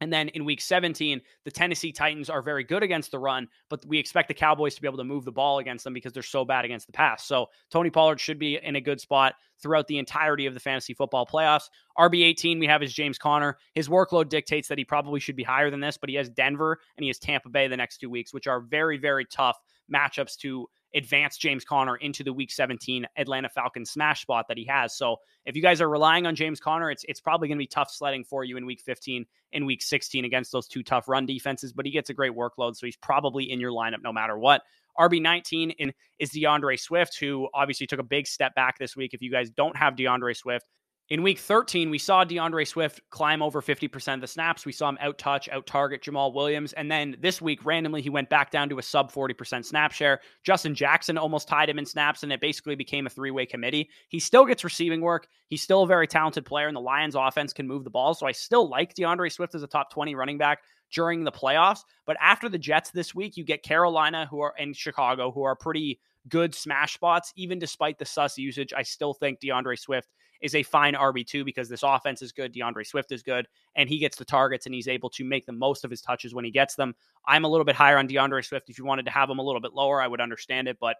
And 0.00 0.12
then 0.12 0.28
in 0.30 0.44
week 0.44 0.60
17, 0.60 1.20
the 1.44 1.50
Tennessee 1.50 1.92
Titans 1.92 2.30
are 2.30 2.42
very 2.42 2.64
good 2.64 2.82
against 2.82 3.10
the 3.10 3.18
run, 3.18 3.48
but 3.68 3.84
we 3.86 3.98
expect 3.98 4.28
the 4.28 4.34
Cowboys 4.34 4.74
to 4.74 4.80
be 4.80 4.88
able 4.88 4.98
to 4.98 5.04
move 5.04 5.24
the 5.24 5.32
ball 5.32 5.58
against 5.58 5.84
them 5.84 5.92
because 5.92 6.12
they're 6.12 6.22
so 6.22 6.44
bad 6.44 6.64
against 6.64 6.86
the 6.86 6.92
pass. 6.92 7.24
So 7.24 7.46
Tony 7.70 7.90
Pollard 7.90 8.18
should 8.18 8.38
be 8.38 8.56
in 8.56 8.76
a 8.76 8.80
good 8.80 9.00
spot 9.00 9.34
throughout 9.62 9.86
the 9.88 9.98
entirety 9.98 10.46
of 10.46 10.54
the 10.54 10.60
fantasy 10.60 10.94
football 10.94 11.26
playoffs. 11.26 11.68
RB18 11.98 12.58
we 12.58 12.66
have 12.66 12.82
is 12.82 12.94
James 12.94 13.18
Conner. 13.18 13.58
His 13.74 13.88
workload 13.88 14.30
dictates 14.30 14.68
that 14.68 14.78
he 14.78 14.84
probably 14.84 15.20
should 15.20 15.36
be 15.36 15.42
higher 15.42 15.70
than 15.70 15.80
this, 15.80 15.98
but 15.98 16.08
he 16.08 16.16
has 16.16 16.30
Denver 16.30 16.78
and 16.96 17.04
he 17.04 17.08
has 17.08 17.18
Tampa 17.18 17.50
Bay 17.50 17.68
the 17.68 17.76
next 17.76 17.98
two 17.98 18.08
weeks, 18.08 18.32
which 18.32 18.46
are 18.46 18.60
very, 18.60 18.96
very 18.96 19.26
tough 19.26 19.58
matchups 19.92 20.36
to 20.38 20.66
advance 20.94 21.36
James 21.36 21.64
Conner 21.64 21.96
into 21.96 22.24
the 22.24 22.32
Week 22.32 22.50
17 22.50 23.06
Atlanta 23.16 23.48
Falcons 23.48 23.90
smash 23.90 24.22
spot 24.22 24.46
that 24.48 24.56
he 24.56 24.64
has. 24.64 24.96
So 24.96 25.16
if 25.44 25.56
you 25.56 25.62
guys 25.62 25.80
are 25.80 25.88
relying 25.88 26.26
on 26.26 26.34
James 26.34 26.60
Conner, 26.60 26.90
it's 26.90 27.04
it's 27.08 27.20
probably 27.20 27.48
going 27.48 27.58
to 27.58 27.62
be 27.62 27.66
tough 27.66 27.90
sledding 27.90 28.24
for 28.24 28.44
you 28.44 28.56
in 28.56 28.66
Week 28.66 28.80
15 28.80 29.26
and 29.52 29.66
Week 29.66 29.82
16 29.82 30.24
against 30.24 30.52
those 30.52 30.66
two 30.66 30.82
tough 30.82 31.08
run 31.08 31.26
defenses. 31.26 31.72
But 31.72 31.86
he 31.86 31.92
gets 31.92 32.10
a 32.10 32.14
great 32.14 32.32
workload, 32.32 32.76
so 32.76 32.86
he's 32.86 32.96
probably 32.96 33.50
in 33.50 33.60
your 33.60 33.72
lineup 33.72 34.02
no 34.02 34.12
matter 34.12 34.38
what. 34.38 34.62
RB19 34.98 35.74
in, 35.78 35.92
is 36.18 36.30
D'Andre 36.30 36.76
Swift, 36.76 37.18
who 37.18 37.48
obviously 37.54 37.86
took 37.86 38.00
a 38.00 38.04
big 38.04 38.26
step 38.26 38.54
back 38.54 38.78
this 38.78 38.96
week. 38.96 39.14
If 39.14 39.22
you 39.22 39.30
guys 39.30 39.50
don't 39.50 39.76
have 39.76 39.96
D'Andre 39.96 40.34
Swift, 40.34 40.66
In 41.10 41.24
week 41.24 41.40
13, 41.40 41.90
we 41.90 41.98
saw 41.98 42.22
D'Andre 42.22 42.64
Swift 42.64 43.00
climb 43.10 43.42
over 43.42 43.60
50% 43.60 44.14
of 44.14 44.20
the 44.20 44.28
snaps. 44.28 44.64
We 44.64 44.70
saw 44.70 44.90
him 44.90 44.98
out 45.00 45.18
touch, 45.18 45.48
out 45.48 45.66
target 45.66 46.04
Jamaal 46.04 46.32
Williams. 46.32 46.72
And 46.74 46.88
then 46.88 47.16
this 47.18 47.42
week, 47.42 47.64
randomly, 47.64 48.00
he 48.00 48.08
went 48.08 48.30
back 48.30 48.52
down 48.52 48.68
to 48.68 48.78
a 48.78 48.82
sub 48.82 49.10
40% 49.10 49.64
snap 49.64 49.90
share. 49.90 50.20
Justin 50.44 50.72
Jackson 50.72 51.18
almost 51.18 51.48
tied 51.48 51.68
him 51.68 51.80
in 51.80 51.84
snaps, 51.84 52.22
and 52.22 52.32
it 52.32 52.40
basically 52.40 52.76
became 52.76 53.08
a 53.08 53.10
three 53.10 53.32
way 53.32 53.44
committee. 53.44 53.90
He 54.08 54.20
still 54.20 54.46
gets 54.46 54.62
receiving 54.62 55.00
work. 55.00 55.26
He's 55.48 55.62
still 55.62 55.82
a 55.82 55.86
very 55.88 56.06
talented 56.06 56.44
player, 56.44 56.68
and 56.68 56.76
the 56.76 56.80
Lions 56.80 57.16
offense 57.16 57.52
can 57.52 57.66
move 57.66 57.82
the 57.82 57.90
ball. 57.90 58.14
So 58.14 58.28
I 58.28 58.32
still 58.32 58.70
like 58.70 58.94
D'Andre 58.94 59.30
Swift 59.30 59.56
as 59.56 59.64
a 59.64 59.66
top 59.66 59.90
20 59.92 60.14
running 60.14 60.38
back 60.38 60.60
during 60.92 61.24
the 61.24 61.32
playoffs. 61.32 61.80
But 62.06 62.18
after 62.20 62.48
the 62.48 62.56
Jets 62.56 62.92
this 62.92 63.16
week, 63.16 63.36
you 63.36 63.42
get 63.42 63.64
Carolina, 63.64 64.28
who 64.30 64.38
are 64.38 64.54
in 64.60 64.74
Chicago, 64.74 65.32
who 65.32 65.42
are 65.42 65.56
pretty 65.56 65.98
good 66.28 66.54
smash 66.54 66.94
spots. 66.94 67.32
Even 67.34 67.58
despite 67.58 67.98
the 67.98 68.04
sus 68.04 68.38
usage, 68.38 68.72
I 68.72 68.82
still 68.82 69.12
think 69.12 69.40
D'Andre 69.40 69.74
Swift 69.74 70.08
is 70.40 70.54
a 70.54 70.62
fine 70.62 70.94
RB2 70.94 71.44
because 71.44 71.68
this 71.68 71.82
offense 71.82 72.22
is 72.22 72.32
good. 72.32 72.52
D'Andre 72.52 72.84
Swift 72.84 73.12
is 73.12 73.22
good, 73.22 73.46
and 73.76 73.88
he 73.88 73.98
gets 73.98 74.16
the 74.16 74.24
targets 74.24 74.66
and 74.66 74.74
he's 74.74 74.88
able 74.88 75.10
to 75.10 75.24
make 75.24 75.46
the 75.46 75.52
most 75.52 75.84
of 75.84 75.90
his 75.90 76.00
touches 76.00 76.34
when 76.34 76.44
he 76.44 76.50
gets 76.50 76.74
them. 76.74 76.94
I'm 77.26 77.44
a 77.44 77.48
little 77.48 77.64
bit 77.64 77.76
higher 77.76 77.98
on 77.98 78.06
D'Andre 78.06 78.42
Swift. 78.42 78.70
If 78.70 78.78
you 78.78 78.84
wanted 78.84 79.04
to 79.06 79.12
have 79.12 79.28
him 79.28 79.38
a 79.38 79.42
little 79.42 79.60
bit 79.60 79.74
lower, 79.74 80.00
I 80.00 80.06
would 80.06 80.20
understand 80.20 80.68
it, 80.68 80.78
but 80.80 80.96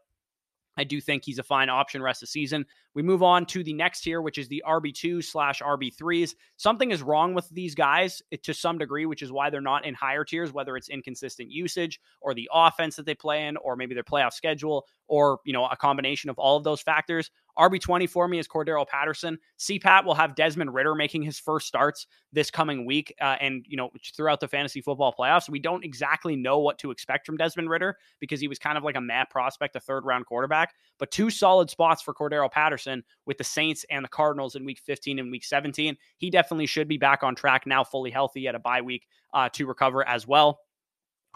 I 0.76 0.84
do 0.84 1.00
think 1.00 1.24
he's 1.24 1.38
a 1.38 1.42
fine 1.42 1.68
option 1.68 2.02
rest 2.02 2.22
of 2.22 2.28
the 2.28 2.30
season. 2.30 2.64
We 2.94 3.02
move 3.02 3.22
on 3.22 3.44
to 3.46 3.62
the 3.62 3.72
next 3.72 4.00
tier, 4.00 4.22
which 4.22 4.38
is 4.38 4.48
the 4.48 4.62
RB2 4.66 5.22
slash 5.24 5.60
RB3s. 5.60 6.34
Something 6.56 6.90
is 6.90 7.02
wrong 7.02 7.34
with 7.34 7.48
these 7.50 7.74
guys 7.74 8.22
to 8.42 8.54
some 8.54 8.78
degree, 8.78 9.04
which 9.04 9.22
is 9.22 9.32
why 9.32 9.50
they're 9.50 9.60
not 9.60 9.84
in 9.84 9.94
higher 9.94 10.24
tiers, 10.24 10.52
whether 10.52 10.76
it's 10.76 10.88
inconsistent 10.88 11.50
usage 11.50 12.00
or 12.20 12.34
the 12.34 12.48
offense 12.52 12.96
that 12.96 13.04
they 13.04 13.14
play 13.14 13.46
in, 13.46 13.56
or 13.58 13.76
maybe 13.76 13.94
their 13.94 14.04
playoff 14.04 14.32
schedule, 14.32 14.86
or 15.06 15.40
you 15.44 15.52
know, 15.52 15.66
a 15.66 15.76
combination 15.76 16.30
of 16.30 16.38
all 16.38 16.56
of 16.56 16.64
those 16.64 16.80
factors. 16.80 17.30
RB20 17.58 18.08
for 18.08 18.28
me 18.28 18.38
is 18.38 18.48
Cordarrelle 18.48 18.86
Patterson. 18.86 19.38
CPAT 19.58 20.04
will 20.04 20.14
have 20.14 20.34
Desmond 20.34 20.74
Ridder 20.74 20.94
making 20.94 21.22
his 21.22 21.38
first 21.38 21.66
starts 21.66 22.06
this 22.32 22.50
coming 22.50 22.86
week 22.86 23.14
uh, 23.20 23.36
and, 23.40 23.64
you 23.68 23.76
know, 23.76 23.90
throughout 24.16 24.40
the 24.40 24.48
fantasy 24.48 24.80
football 24.80 25.14
playoffs. 25.18 25.48
We 25.48 25.58
don't 25.58 25.84
exactly 25.84 26.36
know 26.36 26.58
what 26.58 26.78
to 26.78 26.90
expect 26.90 27.26
from 27.26 27.36
Desmond 27.36 27.68
Ridder 27.68 27.96
because 28.20 28.40
he 28.40 28.48
was 28.48 28.58
kind 28.58 28.78
of 28.78 28.84
like 28.84 28.96
a 28.96 29.00
mad 29.00 29.28
prospect, 29.30 29.76
a 29.76 29.80
third 29.80 30.04
round 30.04 30.26
quarterback. 30.26 30.74
But 30.98 31.10
two 31.10 31.30
solid 31.30 31.70
spots 31.70 32.02
for 32.02 32.14
Cordarrelle 32.14 32.50
Patterson 32.50 33.02
with 33.26 33.38
the 33.38 33.44
Saints 33.44 33.84
and 33.90 34.04
the 34.04 34.08
Cardinals 34.08 34.54
in 34.54 34.64
week 34.64 34.80
15 34.80 35.18
and 35.18 35.30
week 35.30 35.44
17. 35.44 35.96
He 36.18 36.30
definitely 36.30 36.66
should 36.66 36.88
be 36.88 36.98
back 36.98 37.22
on 37.22 37.34
track 37.34 37.66
now, 37.66 37.84
fully 37.84 38.10
healthy 38.10 38.48
at 38.48 38.54
a 38.54 38.58
bye 38.58 38.82
week 38.82 39.06
uh, 39.32 39.48
to 39.50 39.66
recover 39.66 40.06
as 40.06 40.26
well. 40.26 40.60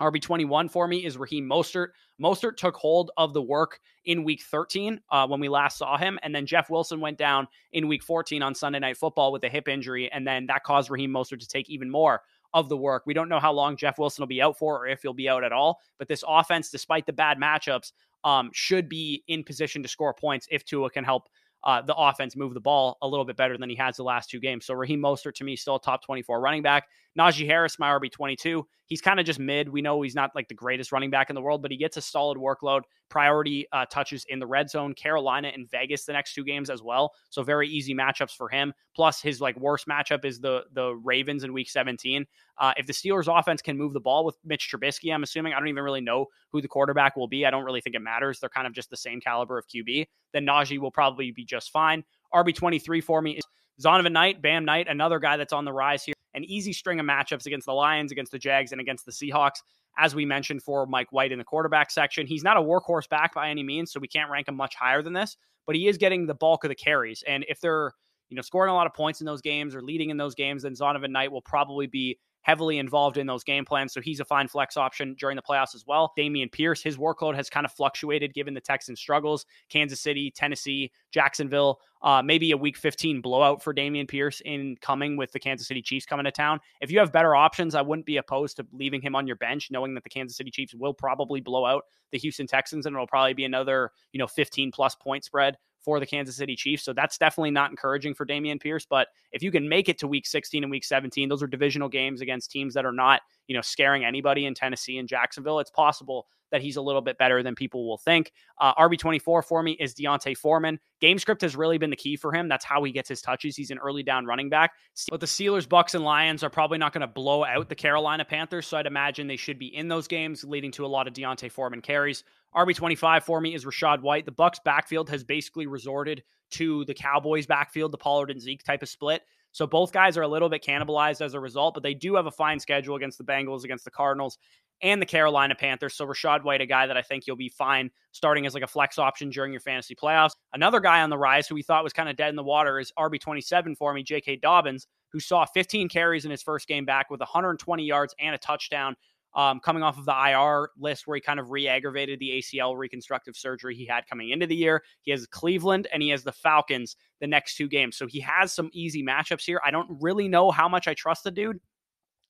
RB21 0.00 0.70
for 0.70 0.88
me 0.88 1.04
is 1.04 1.16
Raheem 1.16 1.48
Mostert. 1.48 1.88
Mostert 2.20 2.56
took 2.56 2.76
hold 2.76 3.10
of 3.16 3.32
the 3.32 3.42
work 3.42 3.80
in 4.04 4.24
week 4.24 4.42
13 4.42 5.00
uh, 5.10 5.26
when 5.26 5.40
we 5.40 5.48
last 5.48 5.78
saw 5.78 5.96
him. 5.96 6.18
And 6.22 6.34
then 6.34 6.46
Jeff 6.46 6.70
Wilson 6.70 7.00
went 7.00 7.18
down 7.18 7.48
in 7.72 7.88
week 7.88 8.02
14 8.02 8.42
on 8.42 8.54
Sunday 8.54 8.78
Night 8.78 8.96
Football 8.96 9.32
with 9.32 9.44
a 9.44 9.48
hip 9.48 9.68
injury. 9.68 10.10
And 10.12 10.26
then 10.26 10.46
that 10.46 10.64
caused 10.64 10.90
Raheem 10.90 11.10
Mostert 11.10 11.40
to 11.40 11.48
take 11.48 11.70
even 11.70 11.90
more 11.90 12.22
of 12.52 12.68
the 12.68 12.76
work. 12.76 13.02
We 13.06 13.14
don't 13.14 13.28
know 13.28 13.40
how 13.40 13.52
long 13.52 13.76
Jeff 13.76 13.98
Wilson 13.98 14.22
will 14.22 14.28
be 14.28 14.42
out 14.42 14.56
for 14.58 14.78
or 14.78 14.86
if 14.86 15.02
he'll 15.02 15.12
be 15.12 15.28
out 15.28 15.44
at 15.44 15.52
all. 15.52 15.80
But 15.98 16.08
this 16.08 16.24
offense, 16.26 16.70
despite 16.70 17.06
the 17.06 17.12
bad 17.12 17.38
matchups, 17.38 17.92
um, 18.22 18.50
should 18.52 18.88
be 18.88 19.22
in 19.28 19.44
position 19.44 19.82
to 19.82 19.88
score 19.88 20.14
points 20.14 20.46
if 20.50 20.64
Tua 20.64 20.90
can 20.90 21.04
help 21.04 21.28
uh, 21.64 21.80
the 21.82 21.94
offense 21.94 22.36
move 22.36 22.54
the 22.54 22.60
ball 22.60 22.98
a 23.02 23.08
little 23.08 23.24
bit 23.24 23.36
better 23.36 23.56
than 23.56 23.70
he 23.70 23.76
has 23.76 23.96
the 23.96 24.04
last 24.04 24.28
two 24.30 24.38
games. 24.38 24.66
So 24.66 24.74
Raheem 24.74 25.00
Mostert 25.00 25.34
to 25.36 25.44
me 25.44 25.56
still 25.56 25.76
a 25.76 25.80
top 25.80 26.04
24 26.04 26.40
running 26.40 26.62
back. 26.62 26.84
Najee 27.18 27.46
Harris, 27.46 27.78
my 27.78 27.88
RB 27.88 28.10
22. 28.10 28.66
He's 28.86 29.00
kind 29.00 29.18
of 29.18 29.24
just 29.24 29.38
mid. 29.38 29.68
We 29.68 29.80
know 29.80 30.02
he's 30.02 30.14
not 30.14 30.32
like 30.34 30.48
the 30.48 30.54
greatest 30.54 30.92
running 30.92 31.10
back 31.10 31.30
in 31.30 31.34
the 31.34 31.40
world, 31.40 31.62
but 31.62 31.70
he 31.70 31.76
gets 31.76 31.96
a 31.96 32.02
solid 32.02 32.36
workload, 32.36 32.82
priority 33.08 33.66
uh, 33.72 33.86
touches 33.86 34.24
in 34.28 34.38
the 34.38 34.46
red 34.46 34.68
zone, 34.70 34.94
Carolina 34.94 35.50
and 35.54 35.70
Vegas 35.70 36.04
the 36.04 36.12
next 36.12 36.34
two 36.34 36.44
games 36.44 36.70
as 36.70 36.82
well. 36.82 37.12
So 37.30 37.42
very 37.42 37.68
easy 37.68 37.94
matchups 37.94 38.36
for 38.36 38.48
him. 38.48 38.72
Plus 38.94 39.20
his 39.20 39.40
like 39.40 39.58
worst 39.58 39.86
matchup 39.86 40.24
is 40.24 40.40
the 40.40 40.64
the 40.72 40.94
Ravens 40.96 41.44
in 41.44 41.52
Week 41.52 41.68
17. 41.68 42.26
Uh, 42.58 42.72
if 42.76 42.86
the 42.86 42.92
Steelers 42.92 43.26
offense 43.28 43.62
can 43.62 43.76
move 43.76 43.92
the 43.92 44.00
ball 44.00 44.24
with 44.24 44.36
Mitch 44.44 44.70
Trubisky, 44.70 45.12
I'm 45.12 45.22
assuming 45.22 45.52
I 45.52 45.58
don't 45.58 45.68
even 45.68 45.84
really 45.84 46.00
know 46.00 46.26
who 46.50 46.60
the 46.60 46.68
quarterback 46.68 47.16
will 47.16 47.28
be. 47.28 47.46
I 47.46 47.50
don't 47.50 47.64
really 47.64 47.80
think 47.80 47.96
it 47.96 48.00
matters. 48.02 48.40
They're 48.40 48.48
kind 48.48 48.66
of 48.66 48.72
just 48.72 48.90
the 48.90 48.96
same 48.96 49.20
caliber 49.20 49.58
of 49.58 49.66
QB. 49.66 50.06
Then 50.32 50.46
Najee 50.46 50.78
will 50.78 50.90
probably 50.90 51.30
be 51.30 51.44
just 51.44 51.70
fine. 51.70 52.04
RB 52.32 52.54
23 52.54 53.00
for 53.00 53.22
me 53.22 53.32
is 53.32 53.44
Zonovan 53.80 54.12
Knight, 54.12 54.40
Bam 54.40 54.64
Knight, 54.64 54.88
another 54.88 55.18
guy 55.18 55.36
that's 55.36 55.52
on 55.52 55.64
the 55.64 55.72
rise 55.72 56.04
here 56.04 56.14
an 56.34 56.44
easy 56.44 56.72
string 56.72 57.00
of 57.00 57.06
matchups 57.06 57.46
against 57.46 57.66
the 57.66 57.72
Lions, 57.72 58.12
against 58.12 58.32
the 58.32 58.38
Jags, 58.38 58.72
and 58.72 58.80
against 58.80 59.06
the 59.06 59.12
Seahawks. 59.12 59.62
As 59.96 60.14
we 60.14 60.24
mentioned 60.24 60.62
for 60.62 60.86
Mike 60.86 61.12
White 61.12 61.32
in 61.32 61.38
the 61.38 61.44
quarterback 61.44 61.90
section, 61.90 62.26
he's 62.26 62.42
not 62.42 62.56
a 62.56 62.60
workhorse 62.60 63.08
back 63.08 63.34
by 63.34 63.50
any 63.50 63.62
means, 63.62 63.92
so 63.92 64.00
we 64.00 64.08
can't 64.08 64.30
rank 64.30 64.48
him 64.48 64.56
much 64.56 64.74
higher 64.74 65.02
than 65.02 65.12
this, 65.12 65.36
but 65.66 65.76
he 65.76 65.86
is 65.86 65.98
getting 65.98 66.26
the 66.26 66.34
bulk 66.34 66.64
of 66.64 66.68
the 66.68 66.74
carries. 66.74 67.22
And 67.26 67.44
if 67.48 67.60
they're, 67.60 67.92
you 68.28 68.36
know, 68.36 68.42
scoring 68.42 68.70
a 68.70 68.74
lot 68.74 68.86
of 68.86 68.94
points 68.94 69.20
in 69.20 69.26
those 69.26 69.40
games 69.40 69.74
or 69.74 69.82
leading 69.82 70.10
in 70.10 70.16
those 70.16 70.34
games, 70.34 70.62
then 70.62 70.74
Zonovan 70.74 71.10
Knight 71.10 71.30
will 71.30 71.42
probably 71.42 71.86
be 71.86 72.18
heavily 72.44 72.78
involved 72.78 73.16
in 73.16 73.26
those 73.26 73.42
game 73.42 73.64
plans. 73.64 73.92
So 73.92 74.02
he's 74.02 74.20
a 74.20 74.24
fine 74.24 74.48
flex 74.48 74.76
option 74.76 75.16
during 75.18 75.34
the 75.34 75.42
playoffs 75.42 75.74
as 75.74 75.84
well. 75.86 76.12
Dameon 76.16 76.52
Pierce, 76.52 76.82
his 76.82 76.98
workload 76.98 77.34
has 77.34 77.48
kind 77.48 77.64
of 77.64 77.72
fluctuated 77.72 78.34
given 78.34 78.52
the 78.52 78.60
Texans' 78.60 79.00
struggles. 79.00 79.46
Kansas 79.70 80.00
City, 80.00 80.30
Tennessee, 80.30 80.92
Jacksonville, 81.10 81.80
uh, 82.02 82.22
maybe 82.22 82.50
a 82.50 82.56
week 82.56 82.76
15 82.76 83.22
blowout 83.22 83.62
for 83.62 83.72
Dameon 83.72 84.06
Pierce 84.06 84.42
in 84.44 84.76
coming 84.82 85.16
with 85.16 85.32
the 85.32 85.40
Kansas 85.40 85.66
City 85.66 85.80
Chiefs 85.80 86.04
coming 86.04 86.24
to 86.24 86.30
town. 86.30 86.60
If 86.82 86.90
you 86.90 86.98
have 86.98 87.12
better 87.12 87.34
options, 87.34 87.74
I 87.74 87.80
wouldn't 87.80 88.06
be 88.06 88.18
opposed 88.18 88.58
to 88.58 88.66
leaving 88.72 89.00
him 89.00 89.16
on 89.16 89.26
your 89.26 89.36
bench, 89.36 89.68
knowing 89.70 89.94
that 89.94 90.04
the 90.04 90.10
Kansas 90.10 90.36
City 90.36 90.50
Chiefs 90.50 90.74
will 90.74 90.92
probably 90.92 91.40
blow 91.40 91.64
out 91.64 91.84
the 92.12 92.18
Houston 92.18 92.46
Texans 92.46 92.84
and 92.84 92.94
it'll 92.94 93.06
probably 93.06 93.32
be 93.32 93.46
another, 93.46 93.90
you 94.12 94.18
know, 94.18 94.26
15 94.26 94.70
plus 94.70 94.94
point 94.94 95.24
spread 95.24 95.56
for 95.84 96.00
the 96.00 96.06
Kansas 96.06 96.36
City 96.36 96.56
Chiefs. 96.56 96.84
So 96.84 96.92
that's 96.92 97.18
definitely 97.18 97.50
not 97.50 97.70
encouraging 97.70 98.14
for 98.14 98.24
Dameon 98.24 98.60
Pierce. 98.60 98.86
But 98.88 99.08
if 99.32 99.42
you 99.42 99.50
can 99.50 99.68
make 99.68 99.88
it 99.88 99.98
to 99.98 100.08
week 100.08 100.26
16 100.26 100.64
and 100.64 100.70
week 100.70 100.84
17, 100.84 101.28
those 101.28 101.42
are 101.42 101.46
divisional 101.46 101.88
games 101.88 102.20
against 102.20 102.50
teams 102.50 102.74
that 102.74 102.86
are 102.86 102.92
not, 102.92 103.20
you 103.46 103.54
know, 103.54 103.62
scaring 103.62 104.04
anybody 104.04 104.46
in 104.46 104.54
Tennessee 104.54 104.98
and 104.98 105.08
Jacksonville. 105.08 105.60
It's 105.60 105.70
possible 105.70 106.26
that 106.54 106.62
he's 106.62 106.76
a 106.76 106.80
little 106.80 107.02
bit 107.02 107.18
better 107.18 107.42
than 107.42 107.56
people 107.56 107.84
will 107.84 107.98
think. 107.98 108.30
Uh, 108.60 108.72
RB24 108.76 109.44
for 109.44 109.60
me 109.60 109.72
is 109.72 109.92
D'Onta 109.92 110.36
Foreman. 110.36 110.78
Game 111.00 111.18
script 111.18 111.42
has 111.42 111.56
really 111.56 111.78
been 111.78 111.90
the 111.90 111.96
key 111.96 112.14
for 112.14 112.32
him. 112.32 112.46
That's 112.46 112.64
how 112.64 112.84
he 112.84 112.92
gets 112.92 113.08
his 113.08 113.20
touches. 113.20 113.56
He's 113.56 113.72
an 113.72 113.78
early 113.78 114.04
down 114.04 114.24
running 114.24 114.48
back. 114.48 114.70
But 115.10 115.18
the 115.18 115.26
Steelers, 115.26 115.68
Bucks, 115.68 115.96
and 115.96 116.04
Lions 116.04 116.44
are 116.44 116.50
probably 116.50 116.78
not 116.78 116.92
going 116.92 117.00
to 117.00 117.08
blow 117.08 117.44
out 117.44 117.68
the 117.68 117.74
Carolina 117.74 118.24
Panthers. 118.24 118.68
So 118.68 118.76
I'd 118.76 118.86
imagine 118.86 119.26
they 119.26 119.34
should 119.34 119.58
be 119.58 119.74
in 119.74 119.88
those 119.88 120.06
games, 120.06 120.44
leading 120.44 120.70
to 120.72 120.86
a 120.86 120.86
lot 120.86 121.08
of 121.08 121.14
D'Onta 121.14 121.50
Foreman 121.50 121.82
carries. 121.82 122.22
RB25 122.54 123.24
for 123.24 123.40
me 123.40 123.52
is 123.52 123.64
Rachaad 123.64 124.00
White. 124.00 124.26
The 124.26 124.30
Bucks 124.30 124.60
backfield 124.64 125.10
has 125.10 125.24
basically 125.24 125.66
resorted 125.66 126.22
to 126.52 126.84
the 126.84 126.94
Cowboys 126.94 127.46
backfield, 127.46 127.90
the 127.90 127.98
Pollard 127.98 128.30
and 128.30 128.40
Zeke 128.40 128.62
type 128.62 128.82
of 128.82 128.88
split. 128.88 129.22
So 129.54 129.68
both 129.68 129.92
guys 129.92 130.16
are 130.16 130.22
a 130.22 130.28
little 130.28 130.48
bit 130.48 130.64
cannibalized 130.64 131.20
as 131.20 131.34
a 131.34 131.40
result, 131.40 131.74
but 131.74 131.84
they 131.84 131.94
do 131.94 132.16
have 132.16 132.26
a 132.26 132.30
fine 132.32 132.58
schedule 132.58 132.96
against 132.96 133.18
the 133.18 133.24
Bengals, 133.24 133.62
against 133.62 133.84
the 133.84 133.90
Cardinals, 133.90 134.36
and 134.82 135.00
the 135.00 135.06
Carolina 135.06 135.54
Panthers. 135.54 135.94
So 135.94 136.06
Rachaad 136.06 136.44
White, 136.44 136.60
a 136.60 136.66
guy 136.66 136.86
that 136.86 136.96
I 136.96 137.02
think 137.02 137.26
you'll 137.26 137.36
be 137.36 137.48
fine 137.48 137.90
starting 138.12 138.46
as 138.46 138.54
like 138.54 138.62
a 138.62 138.68
flex 138.68 138.98
option 138.98 139.30
during 139.30 139.52
your 139.52 139.60
fantasy 139.60 139.94
playoffs. 139.94 140.32
Another 140.52 140.80
guy 140.80 141.02
on 141.02 141.10
the 141.10 141.18
rise 141.18 141.46
who 141.46 141.54
we 141.54 141.62
thought 141.62 141.84
was 141.84 141.92
kind 141.92 142.08
of 142.08 142.16
dead 142.16 142.30
in 142.30 142.36
the 142.36 142.42
water 142.42 142.78
is 142.78 142.92
RB27 142.98 143.76
for 143.76 143.92
me, 143.94 144.02
J.K. 144.02 144.36
Dobbins, 144.36 144.86
who 145.10 145.20
saw 145.20 145.44
15 145.44 145.88
carries 145.88 146.24
in 146.24 146.30
his 146.30 146.42
first 146.42 146.68
game 146.68 146.84
back 146.84 147.10
with 147.10 147.20
120 147.20 147.84
yards 147.84 148.14
and 148.18 148.34
a 148.34 148.38
touchdown 148.38 148.94
um, 149.34 149.60
coming 149.60 149.82
off 149.82 149.98
of 149.98 150.04
the 150.04 150.12
IR 150.12 150.70
list 150.78 151.06
where 151.06 151.16
he 151.16 151.20
kind 151.20 151.40
of 151.40 151.50
re 151.50 151.66
aggravated 151.66 152.20
the 152.20 152.30
ACL 152.30 152.76
reconstructive 152.76 153.36
surgery 153.36 153.74
he 153.74 153.84
had 153.84 154.06
coming 154.06 154.30
into 154.30 154.46
the 154.46 154.54
year. 154.54 154.82
He 155.02 155.10
has 155.10 155.26
Cleveland 155.26 155.88
and 155.92 156.02
he 156.02 156.10
has 156.10 156.22
the 156.22 156.32
Falcons 156.32 156.96
the 157.20 157.26
next 157.26 157.56
two 157.56 157.68
games. 157.68 157.96
So 157.96 158.06
he 158.06 158.20
has 158.20 158.52
some 158.52 158.70
easy 158.72 159.02
matchups 159.02 159.44
here. 159.44 159.60
I 159.64 159.70
don't 159.70 159.88
really 160.00 160.28
know 160.28 160.50
how 160.50 160.68
much 160.68 160.86
I 160.86 160.94
trust 160.94 161.24
the 161.24 161.30
dude 161.30 161.58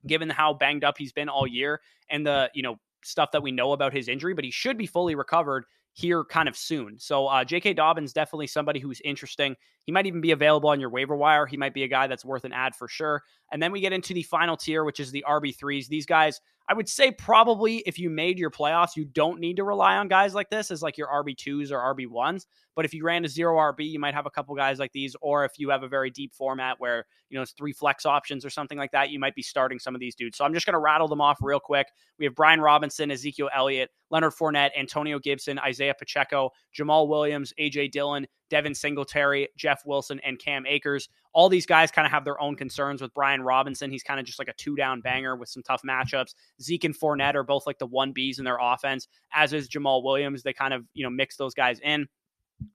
given 0.07 0.31
how 0.31 0.55
banged 0.55 0.85
up 0.85 0.97
he's 0.99 1.13
been 1.13 1.29
all 1.29 1.47
year 1.47 1.81
and 2.11 2.27
the, 2.27 2.51
you 2.55 2.63
know, 2.63 2.77
stuff 3.03 3.31
that 3.33 3.43
we 3.43 3.53
know 3.53 3.73
about 3.73 3.93
his 3.93 4.09
injury, 4.09 4.35
but 4.35 4.45
he 4.45 4.51
should 4.51 4.79
be 4.79 4.87
fully 4.87 5.15
recovered 5.15 5.65
here 5.95 6.25
kind 6.25 6.49
of 6.49 6.57
soon. 6.57 6.99
So 6.99 7.27
uh, 7.29 7.45
J.K. 7.45 7.75
Dobbins 7.75 8.13
definitely 8.13 8.49
somebody 8.49 8.81
who's 8.81 9.01
interesting. 9.05 9.55
He 9.85 9.93
might 9.93 10.07
even 10.07 10.21
be 10.21 10.33
available 10.33 10.69
on 10.69 10.81
your 10.81 10.91
waiver 10.91 11.15
wire. 11.15 11.47
He 11.47 11.57
might 11.57 11.73
be 11.73 11.85
a 11.85 11.89
guy 11.89 12.09
that's 12.09 12.25
worth 12.25 12.45
an 12.45 12.53
add 12.53 12.75
for 12.75 12.89
sure. 12.89 13.23
And 13.53 13.63
then 13.63 13.71
we 13.71 13.81
get 13.81 13.93
into 13.93 14.13
the 14.13 14.25
final 14.25 14.57
tier, 14.57 14.85
which 14.85 14.99
is 14.99 15.13
the 15.13 15.25
RB 15.29 15.57
threes. 15.57 15.87
These 15.87 16.07
guys 16.07 16.41
I 16.69 16.75
would 16.75 16.89
say 16.89 17.11
probably 17.11 17.79
if 17.79 17.99
you 17.99 18.09
made 18.09 18.39
your 18.39 18.51
playoffs, 18.51 18.97
you 18.97 19.05
don't 19.05 19.39
need 19.39 19.57
to 19.57 19.65
rely 19.65 19.97
on 19.97 20.09
guys 20.09 20.35
like 20.35 20.49
this 20.49 20.71
as 20.71 20.83
like 20.83 20.97
your 20.97 21.09
RB2s 21.09 21.71
or 21.71 21.95
RB1s. 21.95 22.47
But 22.75 22.85
if 22.85 22.95
you 22.95 23.05
ran 23.05 23.25
a 23.25 23.29
zero 23.29 23.57
RB, 23.57 23.89
you 23.91 23.99
might 23.99 24.15
have 24.15 24.27
a 24.27 24.31
couple 24.31 24.55
guys 24.57 24.79
like 24.79 24.93
these. 24.93 25.15
Or 25.21 25.45
if 25.45 25.53
you 25.59 25.69
have 25.71 25.83
a 25.83 25.89
very 25.89 26.11
deep 26.11 26.33
format 26.33 26.77
where, 26.81 27.05
you 27.29 27.37
know, 27.37 27.43
it's 27.43 27.53
three 27.53 27.73
flex 27.73 28.07
options 28.07 28.45
or 28.45 28.51
something 28.51 28.79
like 28.79 28.93
that, 28.93 29.11
you 29.11 29.19
might 29.19 29.35
be 29.35 29.43
starting 29.43 29.79
some 29.79 29.95
of 29.95 30.01
these 30.01 30.15
dudes. 30.15 30.39
So 30.39 30.45
I'm 30.45 30.55
just 30.55 30.65
going 30.65 30.73
to 30.73 30.81
rattle 30.81 31.07
them 31.07 31.21
off 31.21 31.39
real 31.43 31.61
quick. 31.61 31.87
We 32.19 32.25
have 32.25 32.35
Brian 32.35 32.61
Robinson, 32.61 33.11
Ezekiel 33.11 33.51
Elliott, 33.55 33.91
Leonard 34.11 34.33
Fournette, 34.33 34.71
Antonio 34.77 35.19
Gibson, 35.19 35.59
Isaiah 35.59 35.95
Pacheco, 35.97 36.51
Jamaal 36.77 37.09
Williams, 37.09 37.53
AJ 37.61 37.91
Dillon, 37.91 38.27
Devin 38.55 38.73
Singletary, 38.73 39.49
Jeff 39.57 39.85
Wilson, 39.85 40.21
and 40.21 40.39
Cam 40.39 40.65
Akers. 40.65 41.09
All 41.33 41.49
these 41.49 41.67
guys 41.67 41.91
kind 41.91 42.07
of 42.07 42.13
have 42.13 42.25
their 42.25 42.41
own 42.41 42.55
concerns 42.55 43.03
with 43.03 43.13
Brian 43.13 43.43
Robinson. 43.43 43.91
He's 43.91 44.05
kind 44.05 44.21
of 44.21 44.27
just 44.27 44.39
like 44.39 44.47
a 44.47 44.53
two 44.53 44.77
down 44.77 45.01
banger 45.01 45.35
with 45.35 45.49
some 45.49 45.65
tough 45.65 45.83
matchups. 45.83 46.35
Zeke 46.63 46.85
and 46.85 46.97
Fournette 46.97 47.35
are 47.35 47.43
both 47.43 47.67
like 47.67 47.81
the 47.81 47.87
one 47.87 48.15
Bs 48.15 48.39
in 48.39 48.45
their 48.45 48.59
offense, 48.61 49.09
as 49.33 49.53
is 49.53 49.69
Jamaal 49.69 50.05
Williams. 50.05 50.45
They 50.45 50.53
kind 50.53 50.73
of, 50.73 50.85
you 50.95 51.03
know, 51.03 51.11
mix 51.11 51.37
those 51.37 51.53
guys 51.53 51.81
in. 51.81 52.07